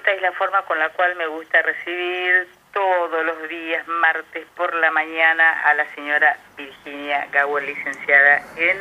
[0.00, 4.74] esta es la forma con la cual me gusta recibir todos los días, martes por
[4.74, 8.78] la mañana, a la señora Virginia Gauer, licenciada en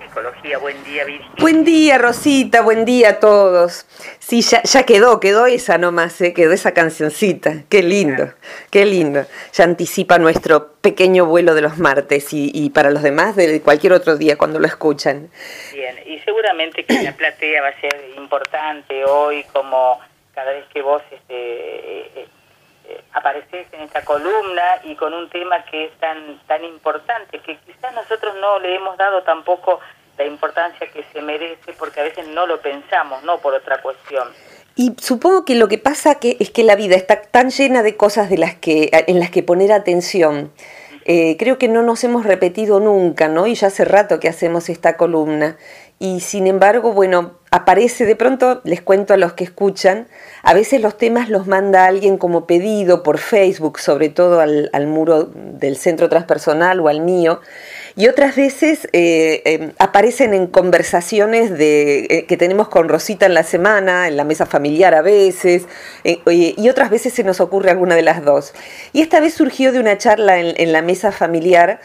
[0.00, 0.58] psicología.
[0.58, 1.36] Buen día, Virginia.
[1.38, 3.86] Buen día, Rosita, buen día a todos.
[4.18, 6.34] Sí, ya, ya quedó, quedó esa nomás, ¿eh?
[6.34, 7.62] quedó esa cancioncita.
[7.68, 8.32] Qué lindo,
[8.72, 9.24] qué lindo.
[9.52, 13.92] Ya anticipa nuestro pequeño vuelo de los martes y, y para los demás de cualquier
[13.92, 15.30] otro día cuando lo escuchan.
[15.72, 20.00] Bien, y seguramente que la platea va a ser importante hoy como
[20.36, 22.28] cada vez que vos este, eh,
[22.84, 27.56] eh, apareces en esta columna y con un tema que es tan, tan importante, que
[27.56, 29.80] quizás nosotros no le hemos dado tampoco
[30.18, 34.28] la importancia que se merece porque a veces no lo pensamos, no por otra cuestión.
[34.74, 37.96] Y supongo que lo que pasa que es que la vida está tan llena de
[37.96, 40.52] cosas de las que, en las que poner atención.
[41.08, 43.46] Eh, creo que no nos hemos repetido nunca, ¿no?
[43.46, 45.56] Y ya hace rato que hacemos esta columna.
[45.98, 50.08] Y sin embargo, bueno, aparece de pronto, les cuento a los que escuchan,
[50.42, 55.24] a veces los temas los manda alguien como pedido por Facebook, sobre todo al, muro
[55.24, 57.40] del centro transpersonal o al mío,
[57.96, 63.32] y otras veces eh, eh, aparecen en conversaciones de, eh, que tenemos con Rosita en
[63.32, 65.64] la semana, en la mesa familiar a veces,
[66.04, 68.52] y otras veces se nos ocurre alguna de las dos.
[68.92, 71.80] Y esta vez surgió de una charla en la mesa familiar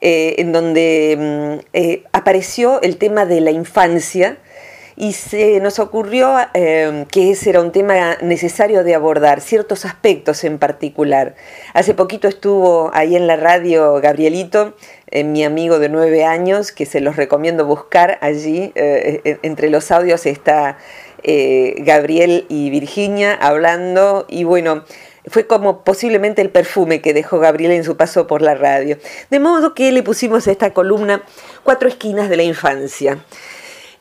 [0.00, 4.38] en donde mm, apareció el tema de la infancia
[4.96, 10.42] y se nos ocurrió eh, que ese era un tema necesario de abordar, ciertos aspectos
[10.44, 11.34] en particular.
[11.74, 14.74] Hace poquito estuvo ahí en la radio Gabrielito,
[15.10, 18.72] eh, mi amigo de nueve años, que se los recomiendo buscar allí.
[18.74, 20.78] Eh, entre los audios está
[21.78, 24.84] Gabriel y Virginia hablando y bueno,
[25.28, 28.98] fue como posiblemente el perfume que dejó Gabriel en su paso por la radio.
[29.30, 31.22] De modo que le pusimos a esta columna
[31.62, 33.18] cuatro esquinas de la infancia.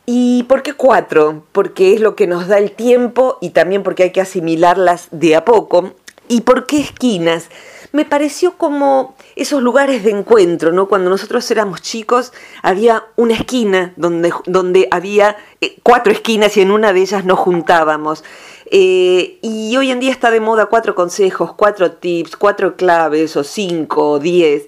[0.05, 1.43] ¿Y por qué cuatro?
[1.51, 5.35] Porque es lo que nos da el tiempo y también porque hay que asimilarlas de
[5.35, 5.93] a poco.
[6.27, 7.49] ¿Y por qué esquinas?
[7.91, 10.87] Me pareció como esos lugares de encuentro, ¿no?
[10.87, 16.71] Cuando nosotros éramos chicos había una esquina donde, donde había eh, cuatro esquinas y en
[16.71, 18.23] una de ellas nos juntábamos.
[18.71, 23.43] Eh, y hoy en día está de moda cuatro consejos, cuatro tips, cuatro claves o
[23.43, 24.67] cinco o diez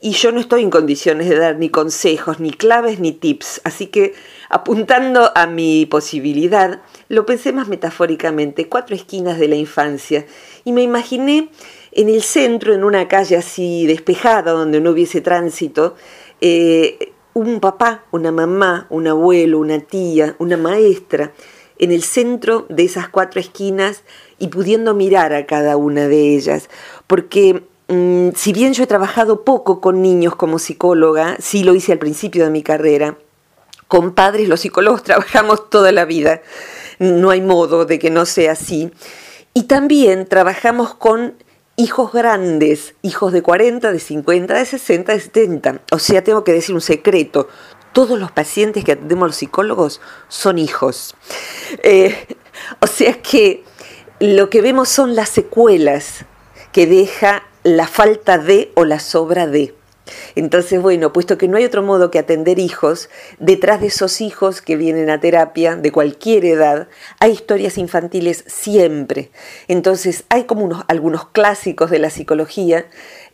[0.00, 3.62] y yo no estoy en condiciones de dar ni consejos, ni claves, ni tips.
[3.64, 4.14] Así que
[4.48, 10.26] apuntando a mi posibilidad, lo pensé más metafóricamente, cuatro esquinas de la infancia,
[10.64, 11.48] y me imaginé
[11.92, 15.96] en el centro, en una calle así despejada, donde no hubiese tránsito,
[16.40, 21.32] eh, un papá, una mamá, un abuelo, una tía, una maestra,
[21.78, 24.02] en el centro de esas cuatro esquinas
[24.38, 26.68] y pudiendo mirar a cada una de ellas,
[27.06, 31.92] porque Mm, si bien yo he trabajado poco con niños como psicóloga, sí lo hice
[31.92, 33.16] al principio de mi carrera,
[33.86, 36.42] con padres los psicólogos trabajamos toda la vida,
[36.98, 38.90] no hay modo de que no sea así.
[39.54, 41.34] Y también trabajamos con
[41.76, 45.80] hijos grandes, hijos de 40, de 50, de 60, de 70.
[45.92, 47.48] O sea, tengo que decir un secreto,
[47.96, 51.14] todos los pacientes que atendemos los psicólogos son hijos.
[51.82, 52.26] Eh,
[52.80, 53.64] o sea que
[54.20, 56.26] lo que vemos son las secuelas
[56.72, 59.74] que deja la falta de o la sobra de.
[60.34, 63.08] Entonces, bueno, puesto que no hay otro modo que atender hijos,
[63.38, 69.30] detrás de esos hijos que vienen a terapia de cualquier edad, hay historias infantiles siempre.
[69.68, 72.86] Entonces, hay como unos, algunos clásicos de la psicología,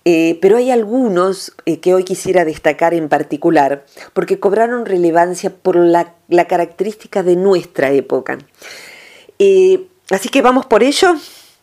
[0.04, 5.76] eh, pero hay algunos eh, que hoy quisiera destacar en particular, porque cobraron relevancia por
[5.76, 6.14] la,
[6.48, 8.38] característica de nuestra época.
[9.38, 9.80] Eh,
[10.10, 11.14] así que vamos por ello.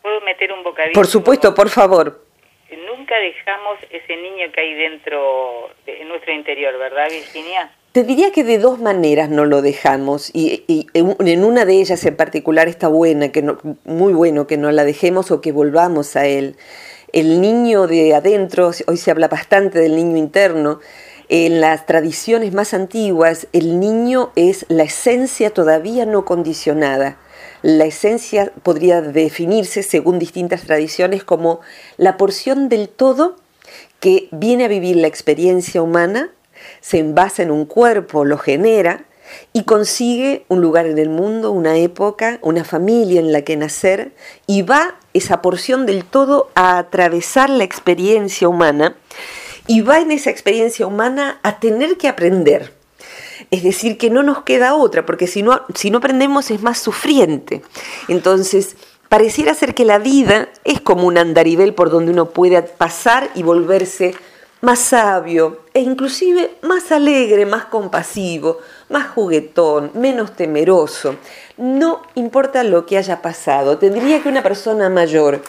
[0.02, 0.94] ¿Puedo meter un bocadillo?
[0.94, 2.30] Por supuesto, por favor
[3.00, 7.72] nunca dejamos ese niño que hay dentro, de, en nuestro interior, ¿verdad, Virginia?
[7.92, 10.64] Te diría que de dos maneras no lo dejamos y,
[10.94, 14.84] en una de ellas en particular está buena, que no, muy bueno que no la
[14.84, 16.56] dejemos o que volvamos a él.
[17.12, 20.78] El niño de adentro, hoy se habla bastante del niño interno,
[21.28, 27.18] en las tradiciones más antiguas el niño es la esencia todavía no condicionada.
[27.62, 31.60] La esencia podría definirse, según distintas tradiciones, como
[31.96, 33.36] la porción del todo
[33.98, 36.30] que viene a vivir la experiencia humana,
[36.80, 39.04] se envasa en un cuerpo, lo genera
[39.52, 44.12] y consigue un lugar en el mundo, una época, una familia en la que nacer
[44.46, 48.96] y va esa porción del todo a atravesar la experiencia humana
[49.66, 52.80] y va en esa experiencia humana a tener que aprender
[53.50, 56.78] es decir, que no nos queda otra, porque si no, si no aprendemos es más
[56.78, 57.62] sufriente.
[58.08, 58.76] Entonces,
[59.08, 63.42] pareciera ser que la vida es como un andarivel por donde uno puede pasar y
[63.42, 64.14] volverse
[64.60, 68.58] más sabio e inclusive más alegre, más compasivo,
[68.90, 71.14] más juguetón, menos temeroso.
[71.56, 75.40] No importa lo que haya pasado, tendría que una persona mayor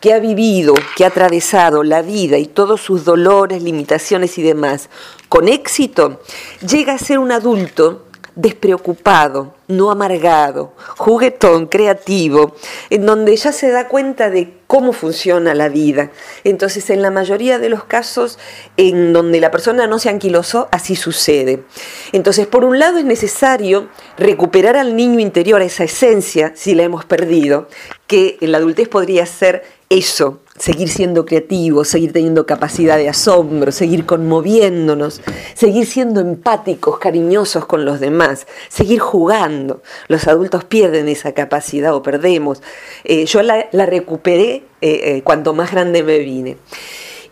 [0.00, 4.88] que ha vivido, que ha atravesado la vida y todos sus dolores, limitaciones y demás,
[5.28, 6.20] con éxito,
[6.66, 8.05] llega a ser un adulto
[8.36, 12.54] despreocupado, no amargado, juguetón, creativo,
[12.90, 16.10] en donde ya se da cuenta de cómo funciona la vida.
[16.44, 18.38] Entonces, en la mayoría de los casos
[18.76, 21.64] en donde la persona no se anquilosó, así sucede.
[22.12, 23.88] Entonces, por un lado es necesario
[24.18, 27.68] recuperar al niño interior, esa esencia, si la hemos perdido,
[28.06, 33.70] que en la adultez podría ser eso, seguir siendo creativos, seguir teniendo capacidad de asombro,
[33.72, 35.20] seguir conmoviéndonos,
[35.54, 39.82] seguir siendo empáticos, cariñosos con los demás, seguir jugando.
[40.08, 42.62] Los adultos pierden esa capacidad o perdemos.
[43.04, 46.56] Eh, yo la, recuperé eh, eh, cuanto más grande me vine.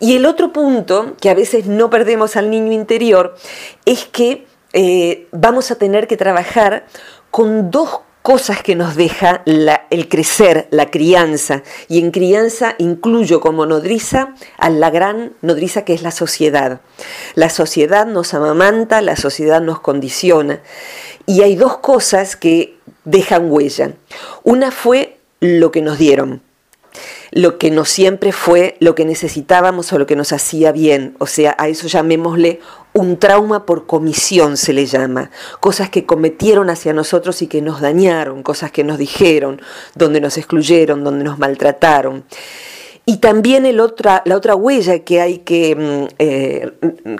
[0.01, 3.37] Y el otro punto, que a veces no perdemos al niño interior,
[3.85, 4.47] es que
[5.31, 6.85] vamos a tener que trabajar
[7.31, 11.63] con dos cosas que nos deja el crecer, la crianza.
[11.89, 16.81] Y en crianza incluyo como nodriza a la gran nodriza que es la sociedad.
[17.35, 20.63] La sociedad nos amamanta, la sociedad nos condiciona.
[21.27, 23.93] Y hay dos cosas que dejan huella.
[24.43, 26.41] Una fue lo que nos dieron
[27.33, 31.17] lo que no siempre fue lo que necesitábamos o lo que nos hacía bien.
[31.19, 32.61] O sea, a eso llamémosle
[32.95, 35.31] un trauma por comisión se le llama,
[35.61, 39.61] cosas que cometieron hacia nosotros y que nos dañaron, cosas que nos dijeron,
[39.95, 42.25] donde nos excluyeron, donde nos maltrataron.
[43.05, 46.73] Y también el otra, la otra huella que hay que mm, eh,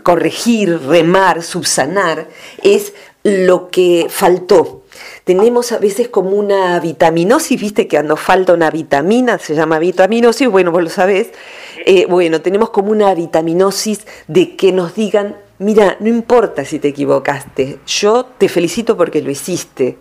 [0.03, 2.29] corregir, remar, subsanar,
[2.63, 4.85] es lo que faltó,
[5.25, 10.49] tenemos a veces como una vitaminosis, viste que cuando falta una vitamina, se llama vitaminosis,
[10.49, 11.29] bueno, vos lo sabés,
[11.87, 16.89] eh, bueno, tenemos como una vitaminosis de que nos digan, mira, no importa si te
[16.89, 19.99] equivocaste, yo te felicito porque lo hiciste.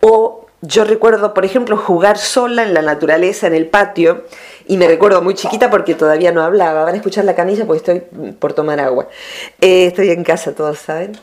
[0.00, 4.24] O yo recuerdo, por ejemplo, jugar sola en la naturaleza, en el patio,
[4.68, 6.84] y me recuerdo muy chiquita porque todavía no hablaba.
[6.84, 9.08] Van a escuchar la canilla porque estoy por tomar agua.
[9.60, 11.18] Eh, estoy en casa, todos saben.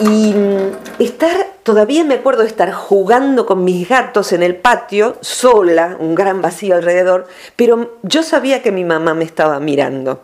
[0.00, 5.16] Y mm, estar, todavía me acuerdo de estar jugando con mis gatos en el patio,
[5.22, 7.26] sola, un gran vacío alrededor,
[7.56, 10.20] pero yo sabía que mi mamá me estaba mirando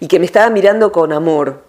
[0.00, 1.65] y que me estaba mirando con amor,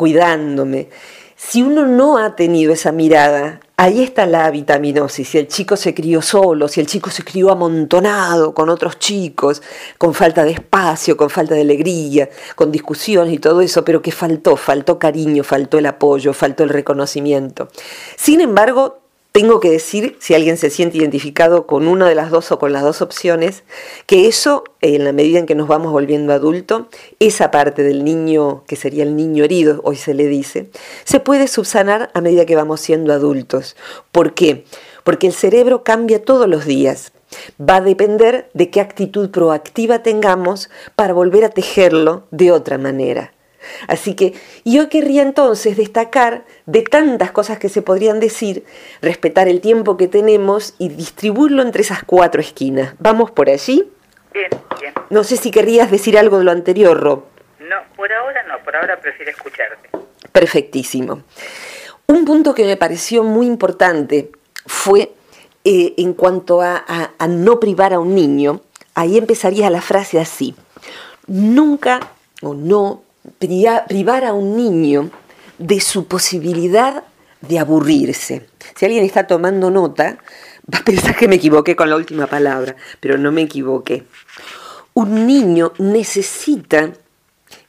[0.00, 0.88] cuidándome.
[1.36, 5.28] Si uno no ha tenido esa mirada, ahí está la vitaminosis.
[5.28, 9.60] Si el chico se crió solo, si el chico se crió amontonado con otros chicos,
[9.98, 14.10] con falta de espacio, con falta de alegría, con discusiones y todo eso, pero que
[14.10, 17.68] faltó, faltó cariño, faltó el apoyo, faltó el reconocimiento.
[18.16, 19.00] Sin embargo,
[19.32, 22.72] tengo que decir, si alguien se siente identificado con una de las dos o con
[22.72, 23.62] las dos opciones,
[24.06, 26.88] que eso, en la medida en que nos vamos volviendo adulto,
[27.20, 30.70] esa parte del niño, que sería el niño herido, hoy se le dice,
[31.04, 33.76] se puede subsanar a medida que vamos siendo adultos.
[34.10, 34.64] ¿Por qué?
[35.04, 37.12] Porque el cerebro cambia todos los días.
[37.60, 43.32] Va a depender de qué actitud proactiva tengamos para volver a tejerlo de otra manera.
[43.86, 44.34] Así que
[44.64, 48.64] yo querría entonces destacar de tantas cosas que se podrían decir,
[49.02, 52.94] respetar el tiempo que tenemos y distribuirlo entre esas cuatro esquinas.
[52.98, 53.90] ¿Vamos por allí?
[54.32, 54.94] Bien, bien.
[55.10, 57.24] No sé si querrías decir algo de lo anterior, Rob.
[57.58, 59.90] No, por ahora no, por ahora prefiero escucharte.
[60.32, 61.22] Perfectísimo.
[62.06, 64.30] Un punto que me pareció muy importante
[64.66, 65.12] fue
[65.64, 68.62] eh, en cuanto a no privar a un niño,
[68.94, 70.54] ahí empezaría la frase así,
[71.26, 72.00] nunca
[72.42, 73.02] o no
[73.38, 75.10] privar a un niño
[75.58, 77.04] de su posibilidad
[77.40, 78.46] de aburrirse.
[78.76, 80.18] Si alguien está tomando nota,
[80.72, 84.04] va a pensar que me equivoqué con la última palabra, pero no me equivoqué.
[84.94, 86.92] Un niño necesita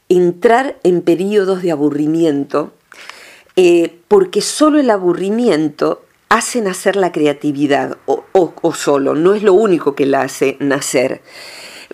[0.10, 2.74] entrar en periodos de aburrimiento
[3.56, 9.96] eh, porque solo el aburrimiento hace nacer la creatividad, o, solo, no es lo único
[9.96, 11.22] que la hace nacer.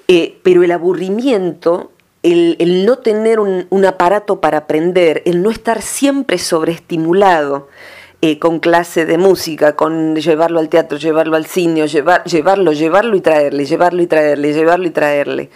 [0.08, 1.92] Eh, pero el aburrimiento
[2.32, 7.68] el, no tener un, aparato para aprender, el no estar siempre sobreestimulado
[8.22, 13.22] eh, con clase de música, con llevarlo al teatro, llevarlo al cine, llevarlo, llevarlo y
[13.22, 15.50] traerle, llevarlo y traerle, llevarlo y traerle.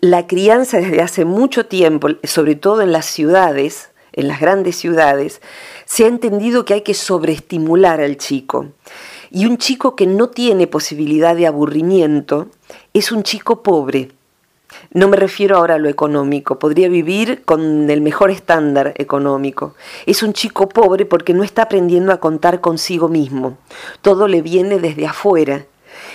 [0.00, 5.40] La crianza desde hace mucho tiempo, sobre todo en las ciudades, en las grandes ciudades,
[5.86, 8.66] se ha entendido que hay que sobreestimular al chico.
[9.30, 12.48] Y un chico que no tiene posibilidad de aburrimiento
[12.92, 14.10] es un chico pobre
[14.92, 19.74] no me refiero ahora a lo económico, podría vivir con el mejor estándar económico.
[20.06, 23.58] Es un chico pobre porque no está aprendiendo a contar consigo mismo.
[24.02, 25.66] Todo le viene desde afuera.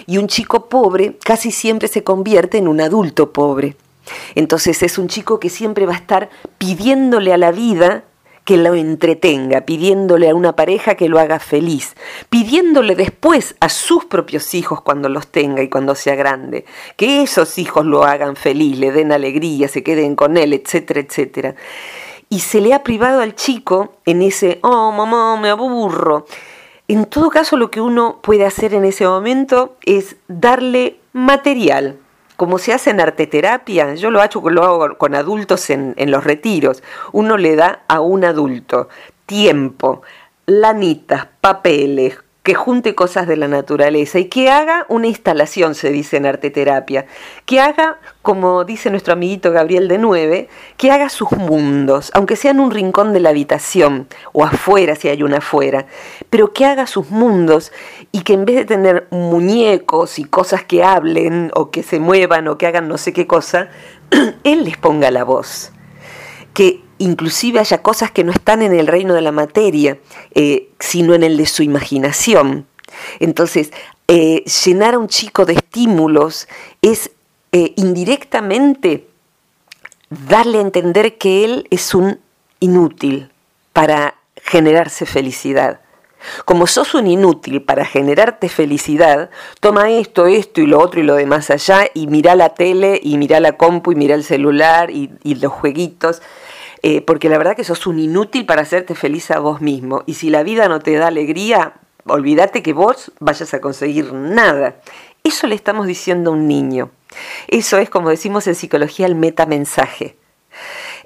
[0.05, 3.75] Y un chico pobre casi siempre se convierte en un adulto pobre.
[4.35, 8.03] Entonces es un chico que siempre va a estar pidiéndole a la vida
[8.49, 11.95] que lo entretenga, pidiéndole a una pareja que lo haga feliz,
[12.31, 16.65] pidiéndole después a sus propios hijos cuando los tenga y cuando sea grande,
[16.97, 21.53] que esos hijos lo hagan feliz, le den alegría, se queden con él, etcétera, etcétera.
[22.27, 26.25] Y se le ha privado al chico en ese, oh mamá, me aburro.
[26.87, 31.99] En todo caso, lo que uno puede hacer en ese momento es darle material,
[32.39, 36.81] como se hace en arteterapia, yo lo hago, con adultos en, en los retiros,
[37.11, 38.87] uno le da a un adulto
[39.25, 40.03] tiempo,
[40.45, 46.17] lanitas, papeles, que junte cosas de la naturaleza y que haga una instalación, se dice
[46.17, 47.05] en arteterapia,
[47.45, 52.51] que haga, como dice nuestro amiguito Gabriel de Nueve, que haga sus mundos, aunque sea
[52.51, 55.85] en un rincón de la habitación o afuera si hay una afuera,
[56.29, 57.73] pero que haga sus mundos
[58.11, 62.47] y que en vez de tener muñecos y cosas que hablen o que se muevan
[62.47, 63.67] o que hagan no sé qué cosa,
[64.43, 65.73] él les ponga la voz.
[66.53, 69.97] Que inclusive haya cosas que no están en el reino de la materia,
[70.35, 72.67] eh, sino en el de su imaginación.
[73.19, 73.71] Entonces,
[74.07, 76.47] eh, llenar a un chico de estímulos
[76.81, 77.11] es
[77.51, 79.07] eh, indirectamente
[80.09, 82.19] darle a entender que él es un
[82.59, 83.31] inútil
[83.73, 85.81] para generarse felicidad.
[86.43, 89.29] Como sos un inútil para generarte felicidad,
[89.61, 93.17] toma esto, esto y lo otro y lo demás allá y mira la tele y
[93.17, 96.21] mira la compu y mira el celular y los jueguitos
[96.81, 100.03] eh, porque la verdad que sos un inútil para hacerte feliz a vos mismo.
[100.05, 101.73] Y si la vida no te da alegría,
[102.05, 104.75] olvídate que vos vayas a conseguir nada.
[105.23, 106.91] Eso le estamos diciendo a un niño.
[107.47, 110.17] Eso es, como decimos en psicología, el metamensaje.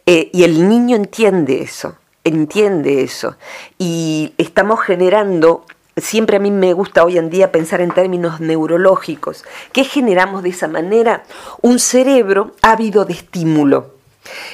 [0.05, 3.37] Eh, y el niño entiende eso, entiende eso.
[3.77, 5.65] Y estamos generando
[5.97, 9.45] siempre a mí me gusta hoy en día pensar en términos neurológicos.
[9.71, 11.23] ¿Qué generamos de esa manera?
[11.61, 13.92] Un cerebro ávido de estímulo.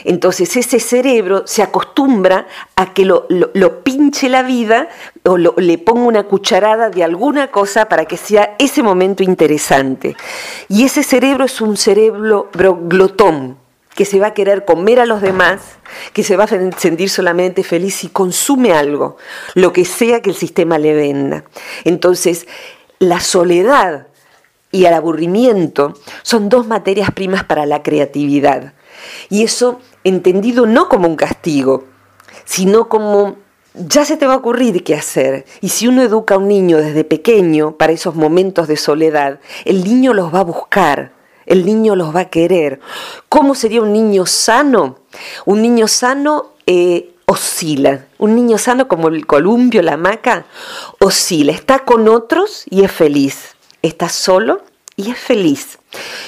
[0.04, 3.28] Entonces ese cerebro se acostumbra a que lo,
[3.84, 4.90] pinche la vida
[5.24, 10.16] o le ponga una cucharada de alguna cosa para que sea ese momento interesante.
[10.68, 13.58] Y ese cerebro es un cerebro glotón
[13.96, 15.60] que se va a querer comer a los demás,
[16.14, 19.18] que se va a sentir solamente feliz si consume algo,
[19.56, 21.44] lo que sea que el sistema le venda.
[21.84, 22.48] Entonces,
[23.00, 24.08] la soledad
[24.72, 28.74] y el aburrimiento son dos materias primas para la creatividad.
[29.30, 31.86] Y eso entendido no como un castigo,
[32.46, 33.38] sino como
[33.74, 35.46] ya se te va a ocurrir qué hacer.
[35.62, 39.84] Y si uno educa a un niño desde pequeño para esos momentos de soledad, el
[39.84, 41.14] niño los va a buscar,
[41.46, 42.80] el niño los va a querer.
[43.30, 45.00] ¿Cómo sería un niño sano?
[45.46, 48.06] Un niño sano eh, oscila.
[48.18, 50.46] Un niño sano como el columpio, la maca,
[51.00, 51.52] oscila.
[51.52, 53.56] Está con otros y es feliz.
[53.82, 54.62] Está solo
[55.00, 55.80] y es feliz.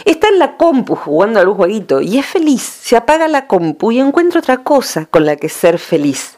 [0.05, 2.61] Está en la compu jugando a un jueguito y es feliz.
[2.61, 6.37] Se apaga la compu y encuentra otra cosa con la que ser feliz.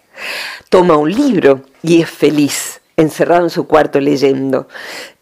[0.69, 4.67] Toma un libro y es feliz, encerrado en su cuarto leyendo.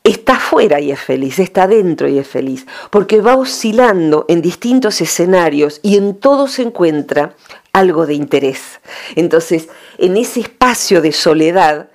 [0.06, 5.02] Está afuera y es feliz, está dentro y es feliz, porque va oscilando en distintos
[5.02, 7.36] escenarios y en todo se encuentra
[7.74, 8.80] algo de interés.
[9.16, 11.90] Entonces, en ese espacio de soledad,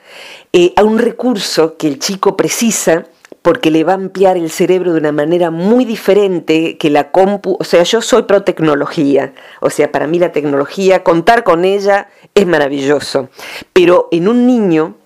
[0.52, 3.06] eh, a un recurso que el chico precisa
[3.46, 7.56] porque le va a ampliar el cerebro de una manera muy diferente que la compu.
[7.60, 9.34] O sea, yo soy pro tecnología.
[9.60, 13.28] O sea, para mí la tecnología, contar con ella es maravilloso.
[13.72, 14.96] Pero en un niño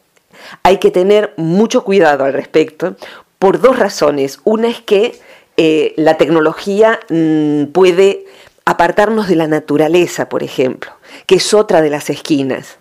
[0.63, 2.97] hay que tener mucho cuidado al respecto
[3.39, 4.41] por dos razones.
[4.45, 5.21] Una es que
[5.59, 8.25] eh, la tecnología mm, puede
[8.65, 10.91] apartarnos de la naturaleza, por ejemplo,
[11.27, 12.79] que es otra de las esquinas.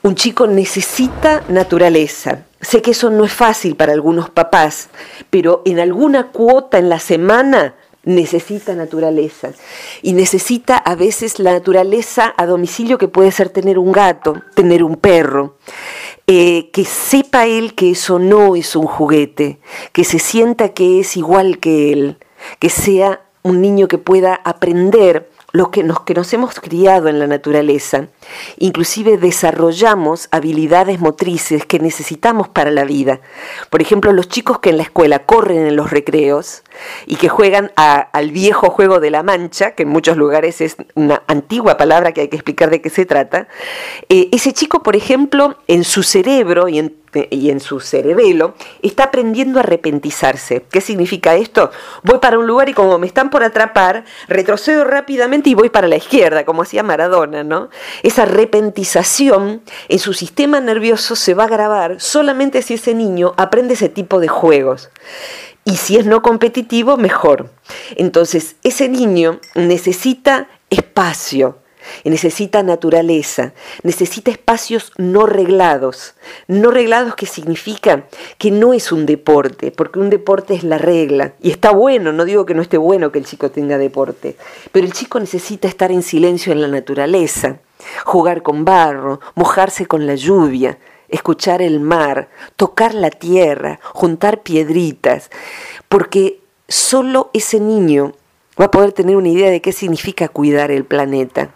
[0.00, 2.46] Un chico necesita naturaleza.
[2.60, 4.90] Sé que eso no es fácil para algunos papás,
[5.30, 7.74] pero en alguna cuota en la semana
[8.04, 9.52] necesita naturaleza.
[10.02, 14.82] Y necesita a veces la naturaleza a domicilio que puede ser tener un gato, tener
[14.82, 15.56] un perro.
[16.26, 19.58] Eh, que sepa él que eso no es un juguete,
[19.92, 22.18] que se sienta que es igual que él,
[22.58, 27.18] que sea un niño que pueda aprender los que nos, que nos hemos criado en
[27.18, 28.06] la naturaleza,
[28.58, 33.20] inclusive desarrollamos habilidades motrices que necesitamos para la vida.
[33.70, 36.62] Por ejemplo, los chicos que en la escuela corren en los recreos
[37.06, 41.22] y que juegan al viejo juego de la mancha, que en muchos lugares es una
[41.26, 43.48] antigua palabra que hay que explicar de qué se trata,
[44.08, 47.00] eh, ese chico, por ejemplo, en su cerebro y en
[47.30, 50.64] y en su cerebelo, está aprendiendo a arrepentizarse.
[50.70, 51.70] ¿Qué significa esto?
[52.02, 55.88] Voy para un lugar y como me están por atrapar, retrocedo rápidamente y voy para
[55.88, 57.68] la izquierda, como hacía Maradona, ¿no?
[58.02, 63.74] Esa arrepentización en su sistema nervioso se va a grabar solamente si ese niño aprende
[63.74, 64.90] ese tipo de juegos.
[65.64, 67.50] Y si es no competitivo, mejor.
[67.96, 71.58] Entonces, ese niño necesita espacio,
[72.04, 76.14] necesita naturaleza, necesita espacios no reglados.
[76.48, 78.06] No reglados que significa
[78.38, 81.34] que no es un deporte, porque un deporte es la regla.
[81.40, 84.36] Y está bueno, no digo que no esté bueno que el chico tenga deporte,
[84.72, 87.60] pero el chico necesita estar en silencio en la naturaleza,
[88.04, 95.30] jugar con barro, mojarse con la lluvia, escuchar el mar, tocar la tierra, juntar piedritas,
[95.88, 98.12] porque solo ese niño
[98.60, 101.50] va a poder tener una idea de qué significa cuidar el planeta.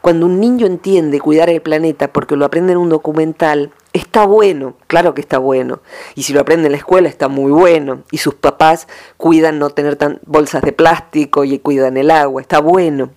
[0.00, 4.74] Cuando un niño entiende cuidar el planeta porque lo aprende en un documental, está bueno,
[4.86, 5.80] claro que está bueno.
[6.14, 8.02] Y si lo aprende en la escuela, está muy bueno.
[8.10, 12.60] Y sus papás cuidan no tener tan bolsas de plástico y cuidan el agua, está
[12.60, 13.10] bueno.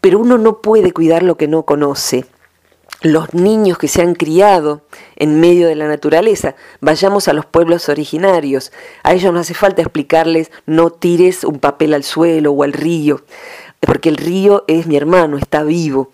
[0.00, 2.26] Pero uno no puede cuidar lo que no conoce
[3.02, 4.82] los niños que se han criado
[5.16, 6.54] en medio de la naturaleza.
[6.80, 8.72] Vayamos a los pueblos originarios.
[9.02, 13.22] A ellos no hace falta explicarles no tires un papel al suelo o al río,
[13.86, 16.10] porque el río es mi hermano, está vivo.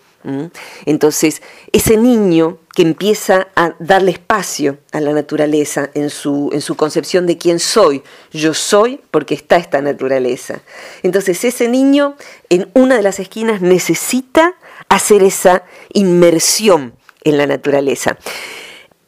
[0.85, 6.75] Entonces, ese niño que empieza a darle espacio a la naturaleza en su, en su
[6.75, 10.61] concepción de quién soy, yo soy porque está esta naturaleza.
[11.03, 12.15] Entonces, ese niño
[12.49, 14.55] en una de las esquinas necesita
[14.89, 18.17] hacer esa inmersión en la naturaleza.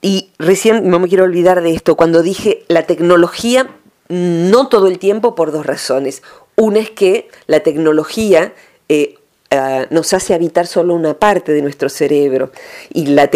[0.01, 3.69] Y recién no me quiero olvidar de esto, cuando dije la tecnología,
[4.07, 6.21] no todo el tiempo por dos razones.
[6.61, 8.53] Una es que la tecnología
[8.87, 9.15] eh,
[9.53, 12.51] Ah, nos hace habitar solo una parte de nuestro cerebro
[12.93, 13.29] y la,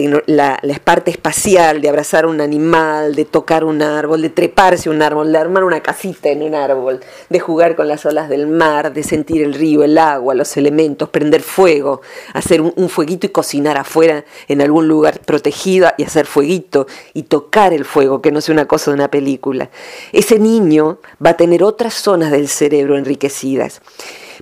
[0.81, 5.39] parte espacial de abrazar un animal, de tocar un árbol, de treparse un árbol, de
[5.39, 9.43] armar una casita en un árbol, de jugar con las olas del mar, de sentir
[9.43, 11.99] el río, el agua, los elementos, prender fuego,
[12.33, 17.23] hacer un, un fueguito y cocinar afuera en algún lugar protegido y hacer fueguito y
[17.23, 19.69] tocar el fuego, que no sea una cosa de una película.
[20.13, 23.81] Ese niño va a tener otras zonas del cerebro enriquecidas.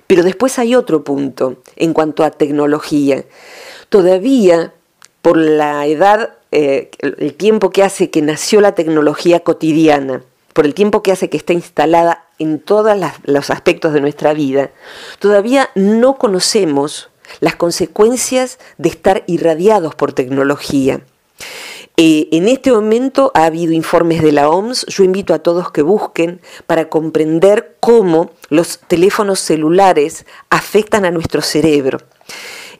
[0.06, 3.24] Pero después hay otro punto en cuanto a tecnología.
[3.88, 4.72] Todavía,
[5.22, 10.74] por la edad, eh, el tiempo que hace que nació la tecnología cotidiana, por el
[10.74, 14.70] tiempo que hace que está instalada en todos los aspectos de nuestra vida,
[15.18, 21.00] todavía no conocemos las consecuencias de estar irradiados por tecnología.
[21.96, 25.82] Eh, en este momento ha habido informes de la OMS, yo invito a todos que
[25.82, 31.98] busquen para comprender cómo los teléfonos celulares afectan a nuestro cerebro.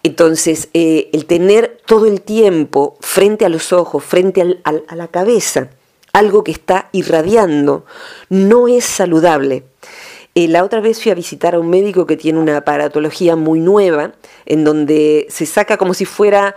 [0.02, 5.70] Entonces, eh, el tener todo el tiempo frente a los ojos, frente a la cabeza,
[6.12, 7.84] algo que está irradiando,
[8.28, 9.64] no es saludable.
[10.36, 13.60] Eh, la otra vez fui a visitar a un médico que tiene una aparatología muy
[13.60, 14.14] nueva,
[14.46, 16.56] en donde se saca como si fuera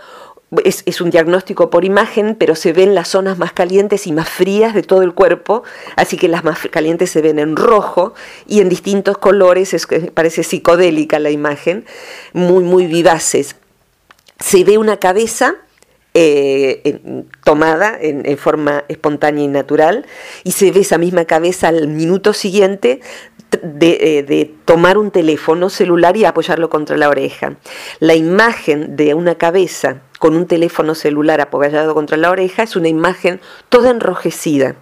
[0.64, 4.74] es, un diagnóstico por imagen, pero se ven las zonas más calientes y más frías
[4.74, 5.62] de todo el cuerpo,
[5.96, 8.14] así que las más calientes se ven en rojo
[8.46, 11.84] y en distintos colores, es, parece psicodélica la imagen,
[12.32, 13.56] muy, muy vivaces.
[14.40, 15.56] Se ve una cabeza
[16.14, 17.00] eh,
[17.44, 20.06] tomada en, forma espontánea y natural,
[20.44, 23.00] y se ve esa misma cabeza al minuto siguiente
[23.62, 27.56] de, eh, de, tomar un teléfono celular y apoyarlo contra la oreja.
[28.00, 32.88] La imagen de una cabeza con un teléfono celular apoyado contra la oreja es una
[32.88, 34.76] imagen toda enrojecida,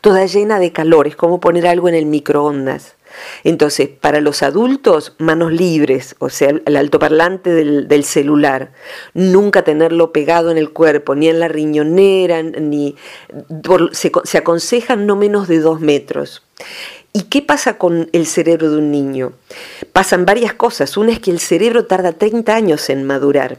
[0.00, 2.96] toda llena de calor, es como poner algo en el microondas.
[3.44, 8.72] Entonces, para los adultos, manos libres, o sea, el altoparlante del, celular,
[9.14, 12.96] nunca tenerlo pegado en el cuerpo, ni en la riñonera, ni
[13.92, 16.42] se, se aconsejan no menos de dos metros.
[17.12, 19.32] ¿Y qué pasa con el cerebro de un niño?
[19.92, 20.96] Pasan varias cosas.
[20.96, 23.58] Una es que el cerebro tarda 30 años en madurar.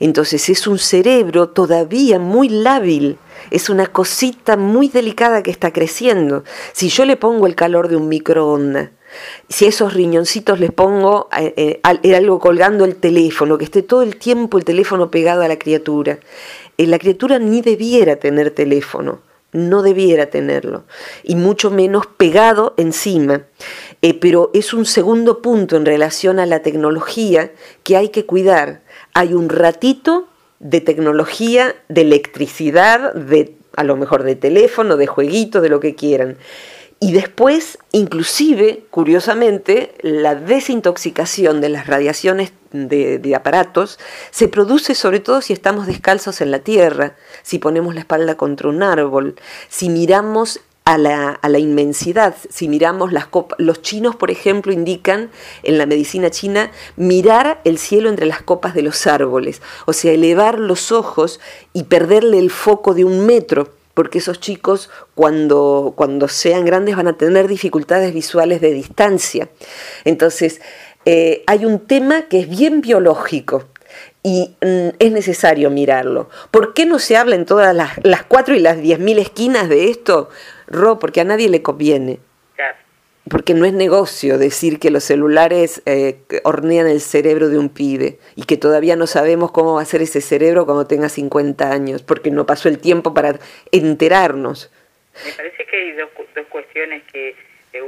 [0.00, 3.18] Entonces es un cerebro todavía muy lábil,
[3.50, 6.44] es una cosita muy delicada que está creciendo.
[6.72, 8.90] Si yo le pongo el calor de un microondas,
[9.48, 14.02] si a esos riñoncitos les pongo eh, eh, algo colgando el teléfono, que esté todo
[14.02, 16.18] el tiempo el teléfono pegado a la criatura,
[16.78, 19.20] eh, la criatura ni debiera tener teléfono,
[19.52, 20.84] no debiera tenerlo,
[21.22, 23.42] y mucho menos pegado encima.
[24.20, 27.52] pero es un segundo punto en relación a la tecnología
[27.84, 28.82] que hay que cuidar
[29.14, 35.60] hay un ratito de tecnología, de electricidad, de a lo mejor de teléfono, de jueguito,
[35.60, 36.36] de lo que quieran.
[37.00, 43.98] Y después, inclusive, curiosamente, la desintoxicación de las radiaciones de, aparatos
[44.30, 48.68] se produce sobre todo si estamos descalzos en la tierra, si ponemos la espalda contra
[48.68, 49.36] un árbol,
[49.68, 52.34] si miramos a la, inmensidad.
[52.50, 55.30] Si miramos las copas, los chinos, por ejemplo, indican
[55.62, 60.12] en la medicina china mirar el cielo entre las copas de los árboles, o sea,
[60.12, 61.40] elevar los ojos
[61.72, 67.08] y perderle el foco de un metro, porque esos chicos cuando, cuando sean grandes van
[67.08, 69.48] a tener dificultades visuales de distancia.
[70.04, 70.60] Entonces,
[71.04, 73.68] eh, hay un tema que es bien biológico,
[74.22, 76.30] y mm, es necesario mirarlo.
[76.50, 79.68] ¿Por qué no se habla en todas las, las cuatro y las diez mil esquinas
[79.68, 80.30] de esto?
[80.66, 82.18] Ro, porque a nadie le conviene.
[83.30, 88.18] Porque no es negocio decir que los celulares eh, hornean el cerebro de un pibe
[88.34, 92.02] y que todavía no sabemos cómo va a ser ese cerebro cuando tenga 50 años,
[92.02, 93.38] porque no pasó el tiempo para
[93.70, 94.72] enterarnos.
[95.24, 96.10] Me parece que hay dos,
[96.50, 97.36] cuestiones que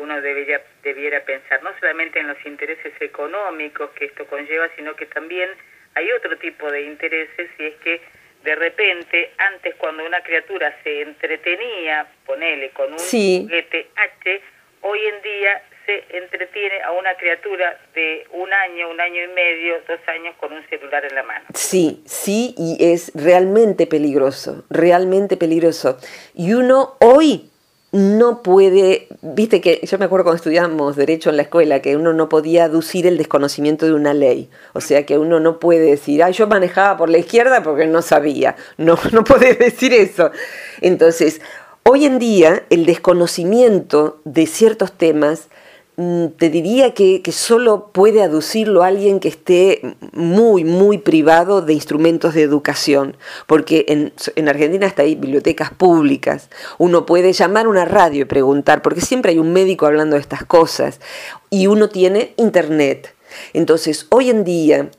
[0.00, 5.06] uno debería, debiera pensar, no solamente en los intereses económicos que esto conlleva, sino que
[5.06, 5.48] también
[5.94, 8.00] hay otro tipo de intereses y es que
[8.44, 14.42] de repente, antes cuando una criatura se entretenía, ponele, con un juguete H,
[14.82, 19.76] hoy en día se entretiene a una criatura de un año, un año y medio,
[19.88, 21.44] dos años con un celular en la mano.
[21.54, 25.98] Sí, sí, y es realmente peligroso, realmente peligroso.
[26.34, 27.50] Y uno hoy
[27.94, 32.12] no puede, viste que yo me acuerdo cuando estudiamos derecho en la escuela que uno
[32.12, 36.20] no podía aducir el desconocimiento de una ley, o sea que uno no puede decir,
[36.24, 40.32] ay, yo manejaba por la izquierda porque no sabía, no, no podés decir eso.
[40.80, 41.40] Entonces,
[41.84, 45.48] hoy en día el desconocimiento de ciertos temas
[45.96, 52.42] te diría que, solo puede aducirlo alguien que esté muy, muy privado de instrumentos de
[52.42, 58.22] educación, porque en, en, Argentina hasta hay bibliotecas públicas, uno puede llamar a una radio
[58.22, 61.00] y preguntar, porque siempre hay un médico hablando de estas cosas,
[61.48, 63.14] y uno tiene internet.
[63.52, 64.90] Entonces, hoy en día,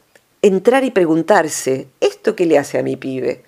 [0.42, 3.44] entrar y preguntarse, ¿esto qué le hace a mi pibe?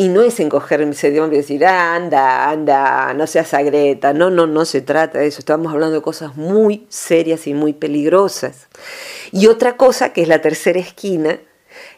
[0.00, 4.14] Y no es encogerse de hombro y decir, anda, anda, no seas agreta.
[4.14, 5.40] No, no, no se trata de eso.
[5.40, 8.68] Estamos hablando de cosas muy serias y muy peligrosas.
[9.30, 11.38] Y otra cosa, que es la tercera esquina,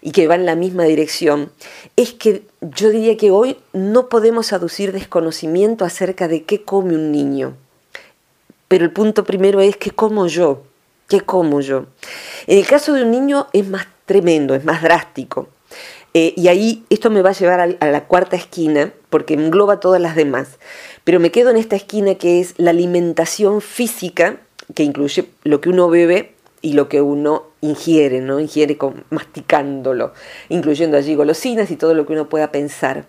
[0.00, 1.52] y que va en la misma dirección,
[1.94, 7.12] es que yo diría que hoy no podemos aducir desconocimiento acerca de qué come un
[7.12, 7.54] niño.
[8.66, 10.64] Pero el punto primero es qué como yo,
[11.06, 11.86] qué como yo.
[12.48, 15.46] En el caso de un niño es más tremendo, es más drástico.
[16.14, 20.00] Eh, y ahí esto me va a llevar a, la cuarta esquina, porque engloba todas
[20.00, 20.58] las demás.
[21.04, 24.36] Pero me quedo en esta esquina que es la alimentación física,
[24.74, 28.40] que incluye lo que uno bebe y lo que uno ingiere, ¿no?
[28.40, 30.12] Ingiere con, masticándolo,
[30.48, 33.06] incluyendo allí golosinas y todo lo que uno pueda pensar.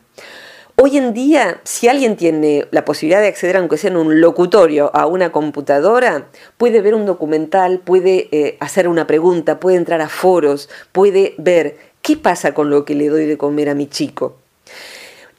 [0.76, 4.90] Hoy en día, si alguien tiene la posibilidad de acceder, aunque sea en un locutorio,
[4.96, 10.10] a una computadora, puede ver un documental, puede eh, hacer una pregunta, puede entrar a
[10.10, 14.36] foros, puede ver ¿Qué pasa con lo que le doy de comer a mi chico?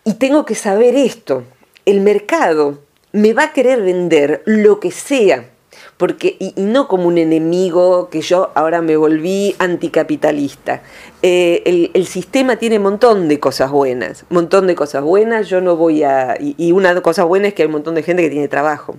[0.02, 1.44] Y tengo que saber esto.
[1.84, 2.78] El mercado
[3.12, 5.50] me va a querer vender lo que sea,
[5.98, 10.82] porque, y, no como un enemigo que yo ahora me volví anticapitalista.
[11.20, 15.76] Eh, el, sistema tiene un montón de cosas buenas, montón de cosas buenas, yo no
[15.76, 16.38] voy a...
[16.40, 18.96] Y, una cosa buena es que hay un montón de gente que tiene trabajo.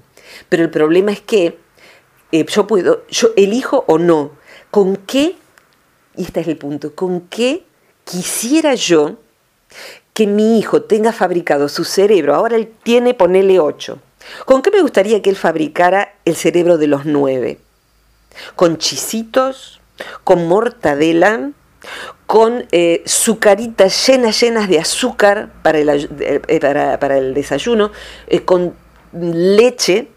[0.49, 1.57] Pero el problema es que
[2.31, 4.33] eh, yo puedo, yo elijo o no,
[4.69, 5.35] con qué
[6.17, 7.63] y este es el punto, ¿con qué
[8.03, 9.17] quisiera yo
[10.13, 12.35] que mi hijo tenga fabricado su cerebro?
[12.35, 13.99] Ahora él tiene, ponele 8.
[14.45, 17.59] ¿Con qué me gustaría que él fabricara el cerebro de los 9?
[18.55, 19.79] ¿Con chisitos?
[20.23, 21.51] ¿Con mortadela?
[22.25, 27.91] con eh, sucaritas llenas, llenas de azúcar para el, eh, para, el desayuno,
[28.27, 28.73] eh, con
[29.13, 30.07] leche.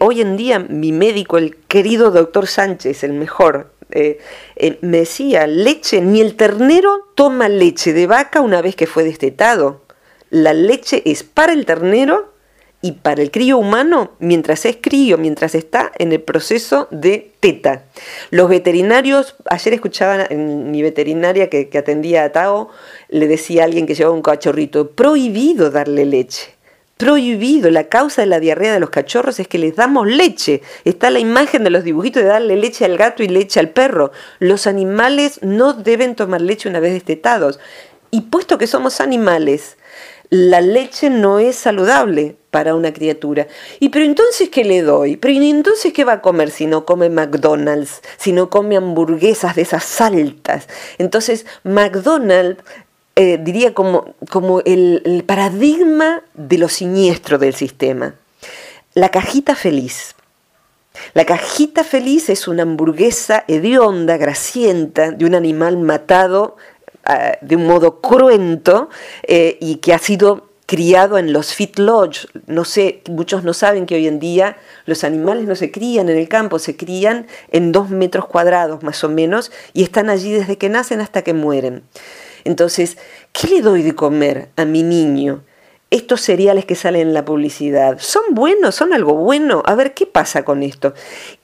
[0.00, 4.18] hoy en día mi médico, el querido doctor Sánchez, el mejor, eh,
[4.56, 9.04] eh, me decía, leche, ni el ternero toma leche de vaca una vez que fue
[9.04, 9.82] destetado.
[10.30, 12.34] La leche es para el ternero
[12.82, 17.84] y para el crío humano mientras es crío, mientras está en el proceso de teta.
[18.30, 22.70] Los veterinarios, ayer escuchaba en mi veterinaria que, que atendía a Tao,
[23.08, 26.53] le decía a alguien que llevaba un cachorrito, prohibido darle leche
[26.96, 27.70] prohibido.
[27.70, 30.62] La causa de la diarrea de los cachorros es que les damos leche.
[30.84, 34.12] Está la imagen de los dibujitos de darle leche al gato y leche al perro.
[34.38, 37.58] Los animales no deben tomar leche una vez destetados.
[38.10, 39.76] Y puesto que somos animales,
[40.30, 43.48] la leche no es saludable para una criatura.
[43.80, 45.16] ¿Y pero entonces qué le doy?
[45.16, 48.02] ¿Pero entonces qué va a comer si no come McDonald's?
[48.16, 50.68] Si no come hamburguesas de esas altas.
[50.98, 52.62] Entonces, McDonald's
[53.16, 58.14] eh, diría como, como el, paradigma de lo siniestro del sistema.
[58.94, 60.14] La cajita feliz.
[61.12, 66.56] La cajita feliz es una hamburguesa hedionda, grasienta, de un animal matado
[67.04, 68.88] ah, de un modo cruento
[69.24, 72.26] eh, y que ha sido criado en los fit lodge.
[72.46, 76.16] No sé, muchos no saben que hoy en día los animales no se crían en
[76.16, 80.58] el campo, se crían en dos metros cuadrados más o menos y están allí desde
[80.58, 81.84] que nacen hasta que mueren.
[82.44, 82.98] Entonces,
[83.32, 85.42] ¿qué le doy de comer a mi niño?
[85.90, 88.74] Estos cereales que salen en la publicidad, ¿son buenos?
[88.74, 89.62] ¿Son algo bueno?
[89.64, 90.92] A ver, ¿qué pasa con esto?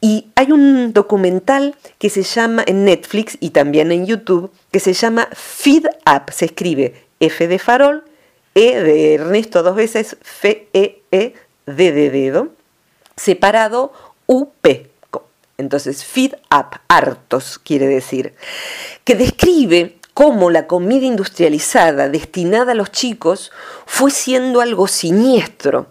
[0.00, 4.92] Y hay un documental que se llama en Netflix y también en YouTube, que se
[4.92, 8.04] llama Feed Up, se escribe F de farol,
[8.54, 11.34] e de Ernesto dos veces, F-E-E,
[11.66, 12.48] D de dedo,
[13.16, 13.92] separado
[14.26, 14.90] U-P.
[15.58, 18.34] Entonces, feed up, hartos quiere decir,
[19.04, 23.51] que describe cómo la comida industrializada destinada a los chicos
[23.87, 25.87] fue siendo algo siniestro.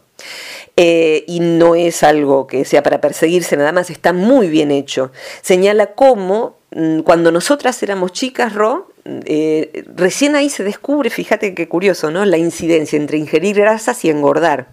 [0.82, 5.12] Eh, y no es algo que sea para perseguirse nada más, está muy bien hecho.
[5.42, 8.88] Señala cómo mm, cuando nosotras éramos chicas, Ro,
[9.26, 12.24] eh, recién ahí se descubre, fíjate qué curioso, ¿no?
[12.26, 14.68] La incidencia entre ingerir grasas y engordar.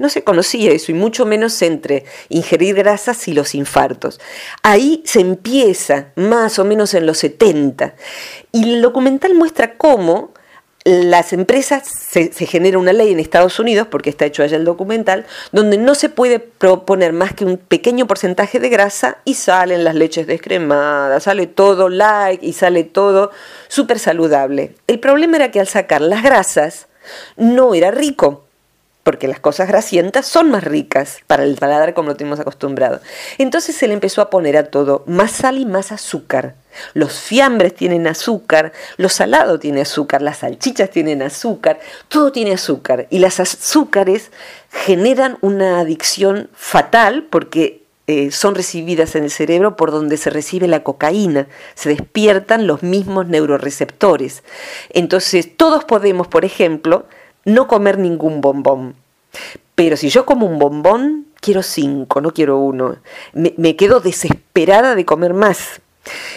[0.00, 4.18] No se conocía eso, y mucho menos entre ingerir grasas y los infartos.
[4.62, 7.94] Ahí se empieza, más o menos en los 70.
[8.50, 10.32] Y el documental muestra cómo
[10.84, 15.26] las empresas, se, genera una ley en Estados Unidos, porque está hecho allá el documental,
[15.52, 19.94] donde no se puede proponer más que un pequeño porcentaje de grasa y salen las
[19.94, 23.32] leches descremadas, sale todo light y sale todo
[23.68, 24.74] súper saludable.
[24.86, 26.86] El problema era que al sacar las grasas
[27.36, 28.46] no era rico,
[29.02, 33.00] porque las cosas grasientas son más ricas para el paladar como lo tenemos acostumbrado.
[33.38, 36.54] Entonces se le empezó a poner a todo más sal y más azúcar.
[36.94, 43.06] Los fiambres tienen azúcar, lo salado tiene azúcar, las salchichas tienen azúcar, todo tiene azúcar.
[43.10, 44.30] Y las azúcares
[44.70, 50.66] generan una adicción fatal porque eh, son recibidas en el cerebro por donde se recibe
[50.66, 54.42] la cocaína, se despiertan los mismos neuroreceptores.
[54.90, 57.06] Entonces todos podemos, por ejemplo,
[57.44, 58.94] no comer ningún bombón.
[59.74, 62.96] Pero si yo como un bombón, quiero cinco, no quiero uno.
[63.32, 65.80] Me, quedo desesperada de comer más.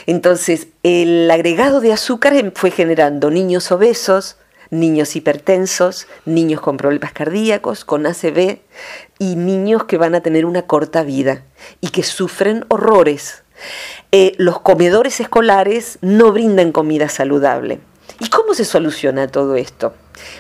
[0.06, 4.38] Entonces, el agregado de azúcar em, fue generando niños obesos,
[4.70, 8.60] niños hipertensos, niños con problemas cardíacos, con ACV
[9.20, 11.44] y niños que van a tener una corta vida
[11.82, 13.44] y que sufren horrores.
[14.12, 17.80] Eh, los comedores escolares no brindan comida saludable.
[18.20, 19.94] ¿Y cómo se soluciona todo esto?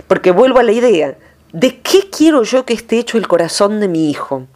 [0.07, 1.17] Porque vuelvo a la idea,
[1.51, 4.47] ¿de qué quiero yo que esté hecho el corazón de mi hijo?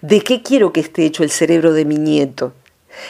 [0.00, 2.52] ¿De qué quiero que esté hecho el cerebro de mi nieto?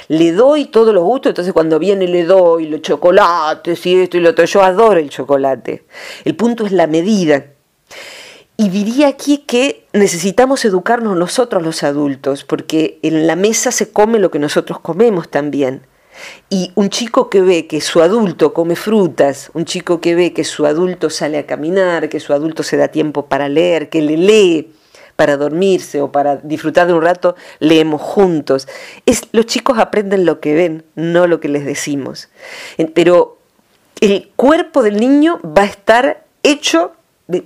[0.08, 4.20] Le doy todos los gustos, entonces cuando viene le doy los chocolates y esto y
[4.20, 4.44] lo otro.
[4.44, 5.84] Yo adoro el chocolate.
[6.24, 7.46] El punto es la medida.
[8.56, 14.18] Y diría aquí que necesitamos educarnos nosotros los adultos, porque en la mesa se come
[14.18, 15.82] lo que nosotros comemos también.
[16.50, 20.44] Y un chico que ve que su adulto come frutas, un chico que ve que
[20.44, 24.16] su adulto sale a caminar, que su adulto se da tiempo para leer, que le
[24.16, 24.72] lee
[25.16, 28.68] para dormirse o para disfrutar de un rato, leemos juntos.
[29.32, 32.28] Los chicos aprenden lo que ven, no lo que les decimos.
[32.94, 33.38] Pero
[34.00, 36.92] el cuerpo del niño va a estar hecho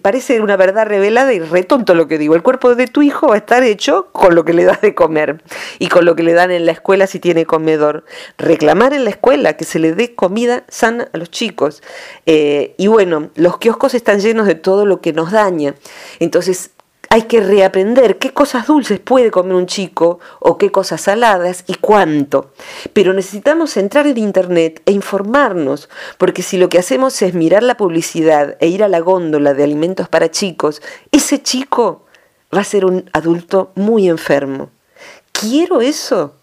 [0.02, 2.34] parece una verdad revelada y retonto lo que digo.
[2.34, 4.94] El cuerpo de tu hijo va a estar hecho con lo que le das de
[4.94, 5.42] comer
[5.78, 8.04] y con lo que le dan en la escuela si tiene comedor.
[8.38, 11.82] Reclamar en la escuela que se le dé comida sana a los chicos.
[12.24, 15.74] Eh, y bueno, los kioscos están llenos de todo lo que nos daña.
[16.18, 16.70] Entonces,
[17.16, 21.72] hay que reaprender qué cosas dulces puede comer un chico o qué cosas saladas y
[21.76, 22.52] cuánto.
[22.92, 27.79] Pero necesitamos entrar en Internet e informarnos, porque si lo que hacemos es mirar la
[27.79, 32.05] publicidad e ir a la góndola de alimentos para chicos, ese chico
[32.55, 34.68] va a ser un adulto muy enfermo.
[35.33, 36.35] ¿Quiero eso?